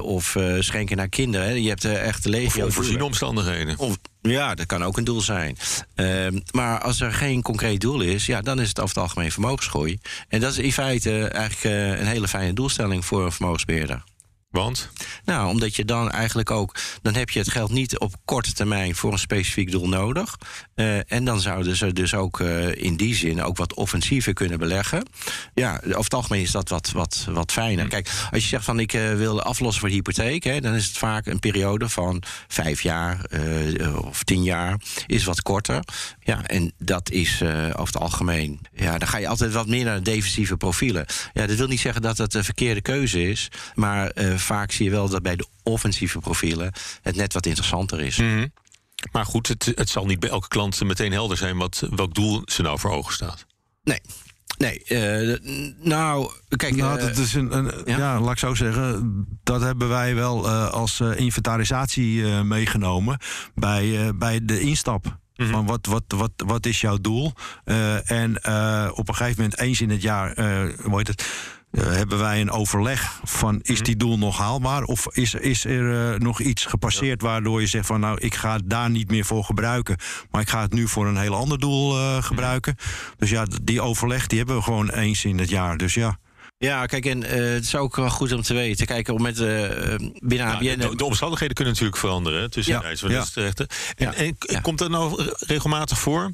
of 0.00 0.37
schenken 0.58 0.96
naar 0.96 1.08
kinderen. 1.08 1.62
Je 1.62 1.68
hebt 1.68 1.85
echt 1.85 2.24
legio... 2.24 2.61
Of 2.61 2.66
onvoorziene 2.66 3.04
omstandigheden. 3.04 3.78
Of, 3.78 3.98
ja, 4.22 4.54
dat 4.54 4.66
kan 4.66 4.82
ook 4.82 4.96
een 4.96 5.04
doel 5.04 5.20
zijn. 5.20 5.56
Uh, 5.96 6.26
maar 6.50 6.80
als 6.80 7.00
er 7.00 7.12
geen 7.12 7.42
concreet 7.42 7.80
doel 7.80 8.00
is, 8.00 8.26
ja, 8.26 8.40
dan 8.40 8.61
is 8.61 8.68
het 8.68 8.80
over 8.80 8.94
het 8.94 9.04
algemeen 9.04 9.32
vermogensgroei. 9.32 9.98
En 10.28 10.40
dat 10.40 10.52
is 10.52 10.58
in 10.58 10.72
feite 10.72 11.28
eigenlijk 11.28 11.64
uh, 11.64 11.98
een 12.00 12.06
hele 12.06 12.28
fijne 12.28 12.52
doelstelling 12.52 13.04
voor 13.04 13.24
een 13.24 13.32
vermogensbeheerder. 13.32 14.02
Want? 14.52 14.90
Nou, 15.24 15.48
omdat 15.48 15.76
je 15.76 15.84
dan 15.84 16.10
eigenlijk 16.10 16.50
ook... 16.50 16.76
dan 17.02 17.14
heb 17.14 17.30
je 17.30 17.38
het 17.38 17.50
geld 17.50 17.70
niet 17.70 17.98
op 17.98 18.14
korte 18.24 18.52
termijn 18.52 18.94
voor 18.94 19.12
een 19.12 19.18
specifiek 19.18 19.70
doel 19.70 19.88
nodig. 19.88 20.38
Uh, 20.74 21.12
en 21.12 21.24
dan 21.24 21.40
zouden 21.40 21.76
ze 21.76 21.92
dus 21.92 22.14
ook 22.14 22.40
uh, 22.40 22.74
in 22.74 22.96
die 22.96 23.14
zin 23.14 23.42
ook 23.42 23.56
wat 23.56 23.74
offensiever 23.74 24.32
kunnen 24.32 24.58
beleggen. 24.58 25.08
Ja, 25.54 25.80
over 25.84 25.96
het 25.96 26.14
algemeen 26.14 26.42
is 26.42 26.50
dat 26.50 26.68
wat, 26.68 26.90
wat, 26.90 27.26
wat 27.30 27.52
fijner. 27.52 27.88
Kijk, 27.88 28.10
als 28.30 28.42
je 28.42 28.48
zegt 28.48 28.64
van 28.64 28.80
ik 28.80 28.92
uh, 28.92 29.14
wil 29.14 29.42
aflossen 29.42 29.80
voor 29.80 29.88
de 29.88 29.94
hypotheek... 29.94 30.44
Hè, 30.44 30.60
dan 30.60 30.74
is 30.74 30.86
het 30.86 30.98
vaak 30.98 31.26
een 31.26 31.38
periode 31.38 31.88
van 31.88 32.22
vijf 32.48 32.80
jaar 32.80 33.20
of 34.04 34.22
tien 34.22 34.42
jaar. 34.42 34.80
Is 35.06 35.24
wat 35.24 35.42
korter. 35.42 35.82
Ja, 36.20 36.46
en 36.46 36.72
dat 36.78 37.10
is 37.10 37.42
over 37.42 37.94
het 37.94 37.96
algemeen... 37.96 38.60
Ja, 38.74 38.98
dan 38.98 39.08
ga 39.08 39.18
je 39.18 39.28
altijd 39.28 39.52
wat 39.52 39.66
meer 39.66 39.84
naar 39.84 39.96
de 39.96 40.10
defensieve 40.10 40.56
profielen. 40.56 41.06
Ja, 41.32 41.46
dat 41.46 41.56
wil 41.56 41.66
niet 41.66 41.80
zeggen 41.80 42.02
dat 42.02 42.18
het 42.18 42.34
een 42.34 42.44
verkeerde 42.44 42.80
keuze 42.80 43.28
is... 43.28 43.48
maar 43.74 44.12
vaak 44.42 44.72
zie 44.72 44.85
je 44.85 44.90
wel 44.90 45.09
dat 45.09 45.22
bij 45.22 45.37
de 45.37 45.46
offensieve 45.62 46.18
profielen 46.18 46.72
het 47.02 47.16
net 47.16 47.33
wat 47.33 47.46
interessanter 47.46 48.00
is. 48.00 48.16
Mm 48.16 48.28
-hmm. 48.28 48.52
Maar 49.12 49.26
goed, 49.26 49.48
het, 49.48 49.72
het 49.74 49.88
zal 49.88 50.07
niet 50.07 50.20
bij 50.20 50.31
elke 50.31 50.48
klant 50.48 50.85
meteen 50.85 51.12
helder 51.12 51.37
zijn 51.37 51.57
wat, 51.57 51.87
welk 51.90 52.14
doel 52.14 52.42
ze 52.44 52.62
nou 52.62 52.78
voor 52.78 52.90
ogen 52.90 53.12
staat. 53.12 53.46
Nee, 53.83 54.00
Nee, 54.57 54.83
uh, 54.88 55.38
nou, 55.78 56.31
kijk... 56.48 56.76
Nou, 56.76 56.98
dat 56.98 57.16
is 57.16 57.35
een, 57.35 57.57
een 57.57 57.72
ja? 57.85 57.96
ja? 57.96 58.20
laat 58.20 58.33
ik 58.33 58.38
zo 58.38 58.55
zeggen... 58.55 59.26
dat 59.42 59.61
hebben 59.61 59.88
wij 59.88 60.14
wel 60.14 60.46
uh, 60.46 60.68
als 60.70 61.00
uh, 61.00 61.16
inventarisatie 61.16 62.24
meegenomen... 62.24 63.18
bij, 63.55 64.16
bij 64.16 64.44
de 64.44 64.61
instap. 64.61 65.20
Mm 65.36 65.44
-hmm. 65.44 65.54
Van 65.54 65.66
wat, 65.66 65.86
wat, 65.86 66.02
wat, 66.06 66.30
wat 66.36 66.66
is 66.66 66.80
jouw 66.80 66.96
doel? 66.96 67.32
en 68.04 68.36
op 68.94 69.08
een 69.08 69.14
gegeven 69.14 69.42
moment, 69.42 69.60
eens 69.60 69.80
in 69.80 69.90
het 69.90 70.02
jaar... 70.02 70.34
hoe 70.82 70.96
heet 70.96 71.08
het 71.08 71.24
uh, 71.72 71.84
hebben 71.84 72.18
wij 72.18 72.40
een 72.40 72.50
overleg 72.50 73.20
van 73.24 73.60
is 73.62 73.76
mhm. 73.76 73.84
die 73.84 73.96
doel 73.96 74.18
nog 74.18 74.38
haalbaar? 74.38 74.82
Of 74.82 75.06
is, 75.10 75.34
is 75.34 75.64
er 75.64 76.12
uh, 76.12 76.18
nog 76.18 76.40
iets 76.40 76.66
gepasseerd 76.66 77.22
waardoor 77.22 77.60
je 77.60 77.66
zegt 77.66 77.86
van 77.86 78.00
nou 78.00 78.18
ik 78.18 78.34
ga 78.34 78.52
het 78.52 78.70
daar 78.70 78.90
niet 78.90 79.10
meer 79.10 79.24
voor 79.24 79.44
gebruiken, 79.44 79.96
maar 80.30 80.40
ik 80.40 80.48
ga 80.48 80.60
het 80.60 80.72
nu 80.72 80.88
voor 80.88 81.06
een 81.06 81.16
heel 81.16 81.34
ander 81.34 81.58
doel 81.58 81.96
uh, 81.96 82.22
gebruiken. 82.22 82.76
Dus 83.16 83.30
ja, 83.30 83.46
die 83.62 83.80
overleg 83.80 84.26
die 84.26 84.38
hebben 84.38 84.56
we 84.56 84.62
gewoon 84.62 84.90
eens 84.90 85.24
in 85.24 85.38
het 85.38 85.50
jaar. 85.50 85.76
Dus 85.76 85.94
ja. 85.94 86.18
Ja, 86.62 86.87
kijk, 86.87 87.07
en 87.07 87.22
uh, 87.22 87.31
het 87.53 87.64
is 87.64 87.75
ook 87.75 87.96
wel 87.96 88.11
goed 88.11 88.33
om 88.33 88.42
te 88.42 88.55
weten. 88.55 88.87
Kijk, 88.87 89.18
met, 89.18 89.38
uh, 89.38 89.70
binnen 90.18 90.46
ABN... 90.46 90.64
Ja, 90.64 90.77
de, 90.77 90.96
de, 90.96 91.05
omstandigheden 91.05 91.55
kunnen 91.55 91.72
natuurlijk 91.72 92.01
veranderen 92.01 92.51
tussen 92.51 92.75
ja. 92.75 92.90
ja. 93.09 93.22
En, 93.35 93.66
ja. 93.96 94.14
en, 94.14 94.37
en 94.38 94.62
komt 94.62 94.79
dat 94.79 94.90
nou 94.90 95.33
regelmatig 95.38 95.98
voor? 95.98 96.33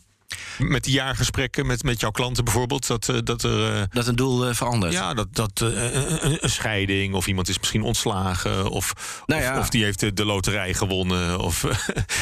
Met 0.59 0.85
die 0.85 0.93
jaargesprekken 0.93 1.67
met, 1.67 1.83
met 1.83 2.01
jouw 2.01 2.11
klanten 2.11 2.45
bijvoorbeeld, 2.45 2.87
dat, 2.87 3.09
uh, 3.09 3.19
dat 3.25 3.43
er. 3.43 3.77
Uh, 3.77 3.83
dat 3.91 4.07
een 4.07 4.17
doel 4.17 4.49
uh, 4.49 4.55
verandert. 4.55 4.93
Ja, 4.93 5.15
dat, 5.15 5.29
dat 5.35 5.61
een, 5.61 6.45
een, 6.45 6.51
scheiding, 6.51 7.15
of 7.15 7.27
iemand 7.27 7.49
is 7.49 7.59
misschien 7.59 7.83
ontslagen, 7.83 8.71
of, 8.71 9.23
nou 9.27 9.43
ja. 9.43 9.53
of, 9.53 9.59
of, 9.59 9.69
die 9.69 9.85
heeft 9.85 10.01
de, 10.01 10.13
de 10.13 10.25
loterij 10.25 10.75
gewonnen. 10.75 11.39
Of, 11.39 11.65
er 11.65 11.71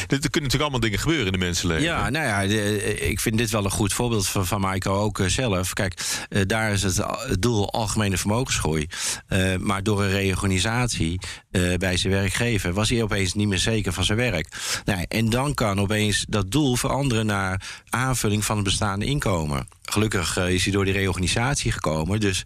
kunnen 0.07 0.19
natuurlijk 0.19 0.61
allemaal 0.61 0.79
dingen 0.79 0.99
gebeuren 0.99 1.25
in 1.25 1.31
de 1.31 1.37
mensenleven. 1.37 1.83
Ja, 1.83 2.09
nou 2.09 2.25
ja, 2.25 2.47
de, 2.47 2.95
ik 2.99 3.19
vind 3.19 3.37
dit 3.37 3.49
wel 3.49 3.65
een 3.65 3.71
goed 3.71 3.93
voorbeeld 3.93 4.27
van, 4.27 4.45
van 4.45 4.61
Maiko 4.61 4.93
ook 4.93 5.21
zelf. 5.25 5.73
Kijk, 5.73 6.25
daar 6.47 6.71
is 6.71 6.83
het, 6.83 6.97
het 7.27 7.41
doel 7.41 7.71
algemene 7.71 8.17
vermogensgroei. 8.17 8.87
maar 9.59 9.83
door 9.83 10.03
een 10.03 10.09
reorganisatie 10.09 11.19
bij 11.77 11.97
zijn 11.97 12.13
werkgever 12.13 12.73
was 12.73 12.89
hij 12.89 13.03
opeens 13.03 13.33
niet 13.33 13.47
meer 13.47 13.57
zeker 13.57 13.93
van 13.93 14.03
zijn 14.03 14.17
werk. 14.17 14.47
Nou, 14.85 15.05
en 15.07 15.29
dan 15.29 15.53
kan 15.53 15.79
opeens 15.79 16.25
dat 16.29 16.51
doel 16.51 16.75
veranderen 16.75 17.25
naar 17.25 17.61
aanvulling 17.97 18.45
van 18.45 18.55
het 18.55 18.65
bestaande 18.65 19.05
inkomen. 19.05 19.67
Gelukkig 19.81 20.37
is 20.37 20.63
hij 20.63 20.73
door 20.73 20.85
die 20.85 20.93
reorganisatie 20.93 21.71
gekomen, 21.71 22.19
dus 22.19 22.43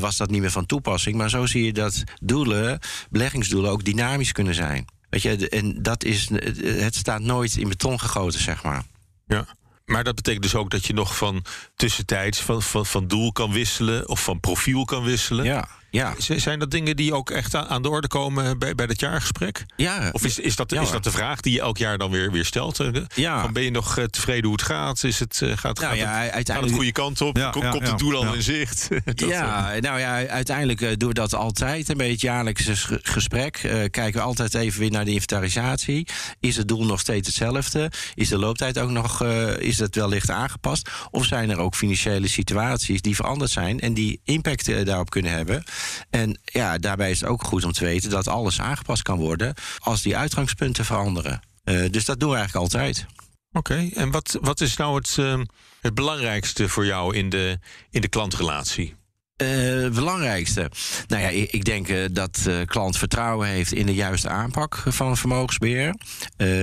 was 0.00 0.16
dat 0.16 0.30
niet 0.30 0.40
meer 0.40 0.50
van 0.50 0.66
toepassing. 0.66 1.16
Maar 1.16 1.30
zo 1.30 1.46
zie 1.46 1.64
je 1.64 1.72
dat 1.72 2.04
doelen, 2.22 2.78
beleggingsdoelen, 3.10 3.70
ook 3.70 3.84
dynamisch 3.84 4.32
kunnen 4.32 4.54
zijn. 4.54 4.84
Weet 5.10 5.22
je, 5.22 5.48
en 5.48 5.82
dat 5.82 6.04
is, 6.04 6.28
het 6.62 6.94
staat 6.94 7.20
nooit 7.20 7.56
in 7.56 7.68
beton 7.68 8.00
gegoten, 8.00 8.40
zeg 8.40 8.62
maar. 8.62 8.82
Ja. 9.26 9.46
Maar 9.84 10.04
dat 10.04 10.14
betekent 10.14 10.42
dus 10.42 10.54
ook 10.54 10.70
dat 10.70 10.86
je 10.86 10.92
nog 10.92 11.16
van 11.16 11.44
tussentijds 11.76 12.40
van, 12.40 12.62
van, 12.62 12.86
van 12.86 13.06
doel 13.06 13.32
kan 13.32 13.52
wisselen 13.52 14.08
of 14.08 14.24
van 14.24 14.40
profiel 14.40 14.84
kan 14.84 15.04
wisselen. 15.04 15.44
Ja. 15.44 15.68
Ja. 15.90 16.14
Zijn 16.18 16.58
dat 16.58 16.70
dingen 16.70 16.96
die 16.96 17.14
ook 17.14 17.30
echt 17.30 17.54
aan 17.54 17.82
de 17.82 17.88
orde 17.88 18.08
komen 18.08 18.58
bij, 18.58 18.74
bij 18.74 18.86
dat 18.86 19.00
jaargesprek? 19.00 19.66
Ja. 19.76 20.08
Of 20.12 20.24
is, 20.24 20.38
is, 20.38 20.56
dat, 20.56 20.72
is 20.72 20.90
dat 20.90 21.04
de 21.04 21.10
vraag 21.10 21.40
die 21.40 21.52
je 21.52 21.60
elk 21.60 21.78
jaar 21.78 21.98
dan 21.98 22.10
weer, 22.10 22.32
weer 22.32 22.44
stelt? 22.44 22.80
Ja. 23.14 23.40
Van 23.40 23.52
ben 23.52 23.62
je 23.62 23.70
nog 23.70 23.98
eh, 23.98 24.04
tevreden 24.04 24.44
hoe 24.44 24.52
het 24.52 24.62
gaat? 24.62 25.04
Is 25.04 25.18
het, 25.18 25.40
eh, 25.42 25.56
gaat, 25.56 25.80
nou, 25.80 25.88
gaat, 25.88 25.96
ja, 25.96 26.20
het, 26.20 26.32
uiteindelijk... 26.32 26.46
gaat 26.46 26.62
het 26.62 26.72
goede 26.72 26.92
kant 26.92 27.20
op? 27.20 27.36
Ja, 27.36 27.50
komt 27.50 27.88
het 27.88 27.98
doel 27.98 28.16
al 28.16 28.34
in 28.34 28.42
zicht? 28.42 28.88
ja, 29.14 29.74
nou 29.80 29.98
ja, 29.98 30.26
uiteindelijk 30.26 31.00
doen 31.00 31.08
we 31.08 31.14
dat 31.14 31.34
altijd. 31.34 31.88
Een 31.88 31.96
beetje 31.96 32.26
jaarlijks 32.26 32.90
gesprek. 33.02 33.62
Uh, 33.62 33.72
kijken 33.72 34.12
we 34.12 34.20
altijd 34.20 34.54
even 34.54 34.80
weer 34.80 34.90
naar 34.90 35.04
de 35.04 35.12
inventarisatie. 35.12 36.06
Is 36.40 36.56
het 36.56 36.68
doel 36.68 36.84
nog 36.84 37.00
steeds 37.00 37.26
hetzelfde? 37.26 37.90
Is 38.14 38.28
de 38.28 38.38
looptijd 38.38 38.78
ook 38.78 38.90
nog 38.90 39.22
uh, 39.22 39.56
is 39.58 39.78
het 39.78 39.96
wellicht 39.96 40.30
aangepast? 40.30 40.90
Of 41.10 41.24
zijn 41.24 41.50
er 41.50 41.58
ook 41.58 41.74
financiële 41.74 42.28
situaties 42.28 43.00
die 43.00 43.14
veranderd 43.14 43.50
zijn 43.50 43.80
en 43.80 43.94
die 43.94 44.20
impact 44.24 44.84
daarop 44.86 45.10
kunnen 45.10 45.32
hebben? 45.32 45.64
En 46.10 46.40
ja, 46.44 46.78
daarbij 46.78 47.10
is 47.10 47.20
het 47.20 47.28
ook 47.28 47.44
goed 47.44 47.64
om 47.64 47.72
te 47.72 47.84
weten 47.84 48.10
dat 48.10 48.28
alles 48.28 48.60
aangepast 48.60 49.02
kan 49.02 49.18
worden 49.18 49.54
als 49.78 50.02
die 50.02 50.16
uitgangspunten 50.16 50.84
veranderen. 50.84 51.40
Uh, 51.64 51.90
dus 51.90 52.04
dat 52.04 52.20
doen 52.20 52.30
we 52.30 52.36
eigenlijk 52.36 52.64
altijd. 52.64 53.06
Oké, 53.52 53.88
en 53.94 54.10
wat, 54.10 54.38
wat 54.40 54.60
is 54.60 54.76
nou 54.76 54.96
het, 54.96 55.16
uh, 55.20 55.40
het 55.80 55.94
belangrijkste 55.94 56.68
voor 56.68 56.86
jou 56.86 57.16
in 57.16 57.28
de, 57.28 57.58
in 57.90 58.00
de 58.00 58.08
klantrelatie? 58.08 58.94
Uh, 59.42 59.88
belangrijkste. 59.90 60.70
Nou 61.08 61.22
ja, 61.22 61.28
ik 61.28 61.64
denk 61.64 61.88
uh, 61.88 62.04
dat 62.12 62.40
de 62.44 62.62
klant 62.66 62.96
vertrouwen 62.96 63.48
heeft 63.48 63.72
in 63.72 63.86
de 63.86 63.94
juiste 63.94 64.28
aanpak 64.28 64.82
van 64.86 65.16
vermogensbeheer. 65.16 65.94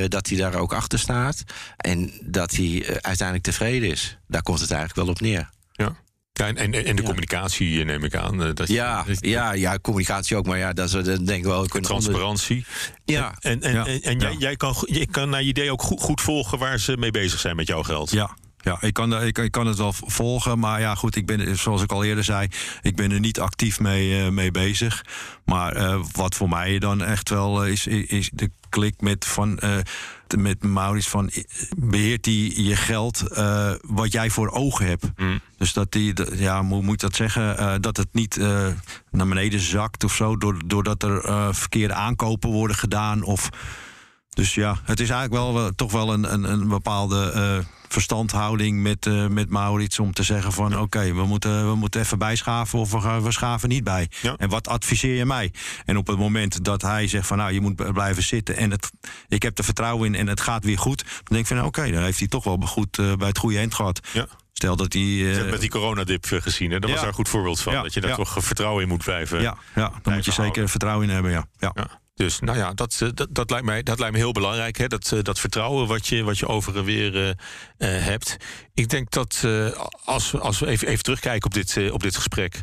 Dat 0.07 0.27
hij 0.27 0.37
daar 0.37 0.55
ook 0.55 0.73
achter 0.73 0.99
staat. 0.99 1.43
En 1.77 2.11
dat 2.23 2.51
hij 2.51 2.85
uiteindelijk 2.87 3.43
tevreden 3.43 3.89
is. 3.89 4.17
Daar 4.27 4.41
komt 4.41 4.59
het 4.59 4.71
eigenlijk 4.71 4.99
wel 5.05 5.15
op 5.15 5.21
neer. 5.21 5.49
Ja. 5.71 5.95
Ja, 6.37 6.45
en, 6.45 6.55
en, 6.55 6.73
en 6.73 6.95
de 6.95 7.01
ja. 7.01 7.07
communicatie 7.07 7.85
neem 7.85 8.03
ik 8.03 8.15
aan. 8.15 8.37
Dat 8.37 8.67
ja, 8.67 9.05
je, 9.07 9.29
ja, 9.29 9.51
ja, 9.51 9.77
communicatie 9.81 10.37
ook. 10.37 10.45
Maar 10.45 10.57
ja, 10.57 10.73
dat 10.73 10.93
is 10.93 11.03
denk 11.03 11.29
ik 11.29 11.43
wel 11.43 11.61
ook 11.61 11.73
een 11.73 11.81
Transparantie. 11.81 12.65
Ja. 13.05 13.35
En, 13.39 13.61
en, 13.61 13.73
ja. 13.73 13.85
en, 13.85 14.01
en 14.01 14.19
jij, 14.19 14.35
jij, 14.37 14.55
kan, 14.55 14.75
je 14.85 15.07
kan 15.07 15.29
naar 15.29 15.41
je 15.41 15.47
idee 15.47 15.71
ook 15.71 15.81
goed, 15.81 16.01
goed 16.01 16.21
volgen 16.21 16.57
waar 16.57 16.79
ze 16.79 16.97
mee 16.97 17.11
bezig 17.11 17.39
zijn 17.39 17.55
met 17.55 17.67
jouw 17.67 17.83
geld. 17.83 18.11
Ja, 18.11 18.35
ja, 18.67 18.77
ik 18.81 18.93
kan, 18.93 19.23
ik, 19.23 19.37
ik, 19.37 19.51
kan 19.51 19.67
het 19.67 19.77
wel 19.77 19.93
volgen. 19.93 20.59
Maar 20.59 20.79
ja, 20.79 20.95
goed, 20.95 21.15
ik 21.15 21.25
ben, 21.25 21.57
zoals 21.57 21.81
ik 21.81 21.91
al 21.91 22.03
eerder 22.03 22.23
zei, 22.23 22.47
ik 22.81 22.95
ben 22.95 23.11
er 23.11 23.19
niet 23.19 23.39
actief 23.39 23.79
mee, 23.79 24.25
uh, 24.25 24.29
mee 24.29 24.51
bezig. 24.51 25.05
Maar 25.45 25.77
uh, 25.77 26.03
wat 26.11 26.35
voor 26.35 26.49
mij 26.49 26.79
dan 26.79 27.03
echt 27.03 27.29
wel 27.29 27.65
is, 27.65 27.87
is 27.87 28.29
de 28.33 28.51
klik 28.69 29.01
met 29.01 29.25
van. 29.25 29.59
Met 30.37 30.63
Maurits 30.63 31.09
van 31.09 31.31
beheert 31.77 32.25
hij 32.25 32.51
je 32.55 32.75
geld 32.75 33.23
uh, 33.31 33.71
wat 33.81 34.11
jij 34.11 34.29
voor 34.29 34.49
ogen 34.49 34.85
hebt. 34.85 35.11
Mm. 35.15 35.39
Dus 35.57 35.73
dat 35.73 35.91
die, 35.91 36.13
ja, 36.35 36.63
hoe 36.63 36.81
moet 36.81 36.93
ik 36.93 36.99
dat 36.99 37.15
zeggen? 37.15 37.59
Uh, 37.59 37.73
dat 37.79 37.97
het 37.97 38.07
niet 38.11 38.37
uh, 38.37 38.67
naar 39.11 39.27
beneden 39.27 39.59
zakt 39.59 40.03
of 40.03 40.13
zo, 40.15 40.37
doordat 40.65 41.03
er 41.03 41.55
verkeerde 41.55 41.93
aankopen 41.93 42.49
worden 42.49 42.77
gedaan. 42.77 43.23
Of, 43.23 43.49
dus 44.37 44.55
ja, 44.55 44.77
het 44.83 44.99
is 44.99 45.09
eigenlijk 45.09 45.43
wel 45.43 45.71
toch 45.75 45.91
wel 45.91 46.13
een, 46.13 46.33
een, 46.33 46.43
een 46.43 46.67
bepaalde 46.67 47.65
verstandhouding 47.87 48.81
met, 48.81 49.05
uh, 49.05 49.27
met 49.27 49.49
Maurits 49.49 49.99
om 49.99 50.13
te 50.13 50.23
zeggen 50.23 50.51
van 50.51 50.73
oké, 50.73 50.81
okay, 50.81 51.13
we, 51.13 51.25
moeten, 51.25 51.69
we 51.69 51.75
moeten 51.75 52.01
even 52.01 52.17
bijschaven 52.17 52.79
of 52.79 52.91
we, 52.91 53.21
we 53.21 53.31
schaven 53.31 53.69
niet 53.69 53.83
bij. 53.83 54.09
Ja. 54.21 54.35
En 54.37 54.49
wat 54.49 54.67
adviseer 54.67 55.15
je 55.15 55.25
mij? 55.25 55.53
En 55.85 55.97
op 55.97 56.07
het 56.07 56.17
moment 56.17 56.63
dat 56.63 56.81
hij 56.81 57.07
zegt 57.07 57.27
van 57.27 57.37
nou, 57.37 57.51
je 57.51 57.61
moet 57.61 57.93
blijven 57.93 58.23
zitten 58.23 58.57
en 58.57 58.71
het, 58.71 58.91
ik 59.27 59.43
heb 59.43 59.57
er 59.57 59.63
vertrouwen 59.63 60.07
in 60.07 60.15
en 60.15 60.27
het 60.27 60.41
gaat 60.41 60.63
weer 60.63 60.77
goed, 60.77 61.03
dan 61.03 61.23
denk 61.23 61.39
ik 61.39 61.47
van 61.47 61.57
oké, 61.57 61.67
okay, 61.67 61.91
dan 61.91 62.03
heeft 62.03 62.19
hij 62.19 62.27
toch 62.27 62.43
wel 62.43 62.57
goed 62.57 62.97
uh, 62.97 63.13
bij 63.13 63.27
het 63.27 63.37
goede 63.37 63.57
eind 63.57 63.73
gehad. 63.73 64.07
Ja. 64.13 64.27
Stel 64.53 64.75
dat 64.75 64.93
hij. 64.93 65.01
Uh, 65.01 65.31
je 65.31 65.37
hebt 65.37 65.49
met 65.49 65.59
die 65.59 65.69
coronadip 65.69 66.25
gezien, 66.29 66.71
hè? 66.71 66.79
dat 66.79 66.89
ja. 66.89 66.95
was 66.95 66.99
daar 66.99 67.09
een 67.09 67.15
goed 67.15 67.29
voorbeeld 67.29 67.59
van. 67.59 67.73
Ja. 67.73 67.81
Dat 67.81 67.93
je 67.93 68.01
daar 68.01 68.09
ja. 68.09 68.15
toch 68.15 68.37
vertrouwen 68.39 68.83
in 68.83 68.89
moet 68.89 69.03
blijven. 69.03 69.41
Ja, 69.41 69.57
ja 69.75 69.91
dan 70.01 70.13
moet 70.13 70.25
je 70.25 70.31
zeker 70.31 70.69
vertrouwen 70.69 71.07
in 71.07 71.13
hebben. 71.13 71.31
Ja. 71.31 71.45
Ja. 71.59 71.73
Dus 72.17 72.39
nou 72.39 72.57
ja, 72.57 72.73
dat, 72.73 72.97
dat, 73.13 73.27
dat, 73.29 73.49
lijkt, 73.49 73.65
mij, 73.65 73.83
dat 73.83 73.99
lijkt 73.99 74.13
me 74.13 74.19
heel 74.19 74.31
belangrijk. 74.31 74.77
Hè? 74.77 74.87
Dat, 74.87 75.13
dat 75.21 75.39
vertrouwen 75.39 75.87
wat 75.87 76.07
je, 76.07 76.23
wat 76.23 76.37
je 76.37 76.47
over 76.47 76.77
en 76.77 76.83
weer 76.83 77.15
uh, 77.15 77.27
uh, 77.27 77.33
hebt. 77.77 78.37
Ik 78.73 78.89
denk 78.89 79.11
dat 79.11 79.41
uh, 79.45 79.71
als, 80.03 80.39
als 80.39 80.59
we 80.59 80.67
even, 80.67 80.87
even 80.87 81.03
terugkijken 81.03 81.45
op 81.45 81.53
dit, 81.53 81.91
op 81.91 82.01
dit 82.01 82.15
gesprek. 82.15 82.61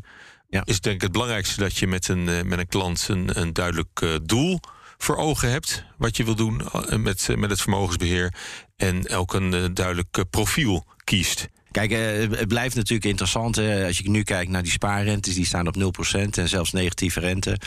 Ja. 0.48 0.62
Is 0.64 0.80
denk 0.80 0.96
ik 0.96 1.02
het 1.02 1.12
belangrijkste 1.12 1.60
dat 1.60 1.76
je 1.76 1.86
met 1.86 2.08
een, 2.08 2.24
met 2.24 2.58
een 2.58 2.68
klant 2.68 3.08
een, 3.08 3.40
een 3.40 3.52
duidelijk 3.52 4.18
doel 4.22 4.60
voor 4.98 5.16
ogen 5.16 5.50
hebt. 5.50 5.84
Wat 5.96 6.16
je 6.16 6.24
wil 6.24 6.34
doen 6.34 6.62
met, 6.96 7.28
met 7.36 7.50
het 7.50 7.60
vermogensbeheer. 7.60 8.34
En 8.76 9.10
ook 9.10 9.34
een 9.34 9.74
duidelijk 9.74 10.24
profiel 10.30 10.86
kiest. 11.04 11.48
Kijk, 11.70 11.90
het 12.38 12.48
blijft 12.48 12.76
natuurlijk 12.76 13.04
interessant. 13.04 13.56
Hè. 13.56 13.86
Als 13.86 13.98
je 13.98 14.10
nu 14.10 14.22
kijkt 14.22 14.50
naar 14.50 14.62
die 14.62 14.72
spaarrentes, 14.72 15.34
die 15.34 15.46
staan 15.46 15.66
op 15.66 15.76
0% 15.76 16.18
en 16.30 16.48
zelfs 16.48 16.72
negatieve 16.72 17.20
rente. 17.20 17.58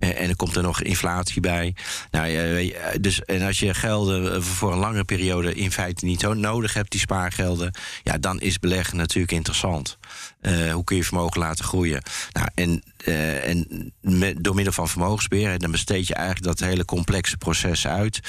En 0.00 0.28
er 0.28 0.36
komt 0.36 0.56
er 0.56 0.62
nog 0.62 0.82
inflatie 0.82 1.40
bij. 1.40 1.74
Nou, 2.10 2.30
uh, 2.30 2.72
dus, 3.00 3.24
en 3.24 3.42
als 3.42 3.58
je 3.58 3.74
gelden 3.74 4.42
voor 4.42 4.72
een 4.72 4.78
langere 4.78 5.04
periode 5.04 5.54
in 5.54 5.72
feite 5.72 6.04
niet 6.04 6.22
nodig 6.22 6.74
hebt, 6.74 6.90
die 6.90 7.00
spaargelden, 7.00 7.74
ja, 8.02 8.18
dan 8.18 8.40
is 8.40 8.58
beleggen 8.58 8.96
natuurlijk 8.96 9.32
interessant. 9.32 9.98
hoe 10.72 10.84
kun 10.84 10.96
je 10.96 11.04
vermogen 11.04 11.40
laten 11.40 11.64
groeien? 11.64 12.02
Nou, 12.32 12.48
en 12.54 12.82
en 13.04 13.92
door 14.38 14.54
middel 14.54 14.72
van 14.72 14.88
vermogensbeheer, 14.88 15.58
dan 15.58 15.70
besteed 15.70 16.06
je 16.06 16.14
eigenlijk 16.14 16.46
dat 16.46 16.68
hele 16.68 16.84
complexe 16.84 17.36
proces 17.36 17.86
uit. 17.86 18.20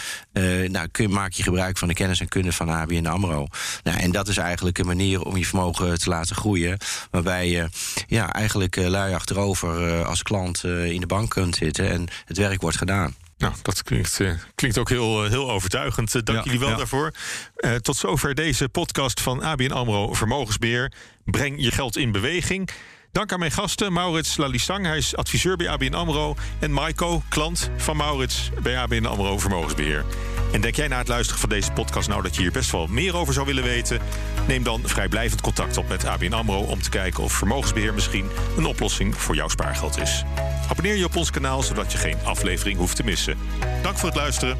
nou, 0.67 0.87
kun, 0.87 1.11
maak 1.11 1.31
je 1.31 1.43
gebruik 1.43 1.77
van 1.77 1.87
de 1.87 1.93
kennis 1.93 2.19
en 2.19 2.27
kunde 2.27 2.51
van 2.51 2.69
ABN 2.69 3.05
AMRO. 3.05 3.47
Nou, 3.83 3.99
en 3.99 4.11
dat 4.11 4.27
is 4.27 4.37
eigenlijk 4.37 4.77
een 4.77 4.85
manier 4.85 5.21
om 5.21 5.37
je 5.37 5.45
vermogen 5.45 5.99
te 5.99 6.09
laten 6.09 6.35
groeien. 6.35 6.77
Waarbij 7.11 7.49
je 7.49 7.69
ja, 8.07 8.33
eigenlijk 8.33 8.75
lui 8.75 9.13
achterover 9.13 10.03
als 10.05 10.23
klant 10.23 10.63
in 10.63 10.99
de 10.99 11.07
bank 11.07 11.29
kunt 11.29 11.60
zitten 11.65 11.89
en 11.89 12.07
het 12.25 12.37
werk 12.37 12.61
wordt 12.61 12.77
gedaan. 12.77 13.15
Nou, 13.37 13.53
dat 13.61 13.83
klinkt, 13.83 14.19
uh, 14.19 14.31
klinkt 14.55 14.77
ook 14.77 14.89
heel, 14.89 15.23
heel 15.23 15.51
overtuigend. 15.51 16.15
Uh, 16.15 16.21
dank 16.23 16.37
Ja, 16.37 16.43
jullie 16.43 16.59
wel 16.59 16.69
ja. 16.69 16.75
daarvoor. 16.75 17.11
Uh, 17.57 17.75
tot 17.75 17.97
zover 17.97 18.35
deze 18.35 18.69
podcast 18.69 19.21
van 19.21 19.41
ABN 19.43 19.71
AMRO 19.71 20.13
Vermogensbeheer. 20.13 20.91
Breng 21.25 21.55
je 21.63 21.71
geld 21.71 21.97
in 21.97 22.11
beweging. 22.11 22.69
Dank 23.11 23.31
aan 23.31 23.39
mijn 23.39 23.51
gasten, 23.51 23.93
Maurits 23.93 24.37
Lalisang, 24.37 24.85
hij 24.85 24.97
is 24.97 25.15
adviseur 25.15 25.55
bij 25.55 25.69
ABN 25.69 25.93
AMRO... 25.93 26.35
en 26.59 26.71
Maiko, 26.71 27.21
klant 27.29 27.69
van 27.77 27.97
Maurits 27.97 28.49
bij 28.61 28.77
ABN 28.77 29.05
AMRO 29.05 29.37
Vermogensbeheer. 29.37 30.05
En 30.51 30.61
denk 30.61 30.75
jij 30.75 30.87
na 30.87 30.97
het 30.97 31.07
luisteren 31.07 31.39
van 31.39 31.49
deze 31.49 31.71
podcast 31.71 32.07
nou 32.07 32.21
dat 32.21 32.35
je 32.35 32.41
hier 32.41 32.51
best 32.51 32.71
wel 32.71 32.87
meer 32.87 33.15
over 33.15 33.33
zou 33.33 33.45
willen 33.45 33.63
weten? 33.63 33.99
Neem 34.47 34.63
dan 34.63 34.81
vrijblijvend 34.83 35.41
contact 35.41 35.77
op 35.77 35.89
met 35.89 36.05
ABN 36.05 36.33
AMRO... 36.33 36.59
om 36.59 36.81
te 36.81 36.89
kijken 36.89 37.23
of 37.23 37.33
vermogensbeheer 37.33 37.93
misschien 37.93 38.29
een 38.57 38.65
oplossing 38.65 39.15
voor 39.15 39.35
jouw 39.35 39.49
spaargeld 39.49 39.97
is. 39.97 40.23
Abonneer 40.69 40.95
je 40.95 41.05
op 41.05 41.15
ons 41.15 41.31
kanaal, 41.31 41.63
zodat 41.63 41.91
je 41.91 41.97
geen 41.97 42.17
aflevering 42.23 42.77
hoeft 42.77 42.95
te 42.95 43.03
missen. 43.03 43.37
Dank 43.81 43.97
voor 43.97 44.09
het 44.09 44.17
luisteren. 44.17 44.57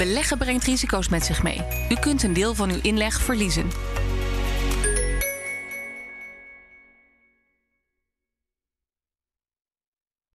Beleggen 0.00 0.38
brengt 0.38 0.64
risico's 0.64 1.08
met 1.08 1.24
zich 1.24 1.42
mee. 1.42 1.60
U 1.88 1.94
kunt 1.94 2.22
een 2.22 2.32
deel 2.32 2.54
van 2.54 2.70
uw 2.70 2.78
inleg 2.82 3.20
verliezen. 3.20 3.70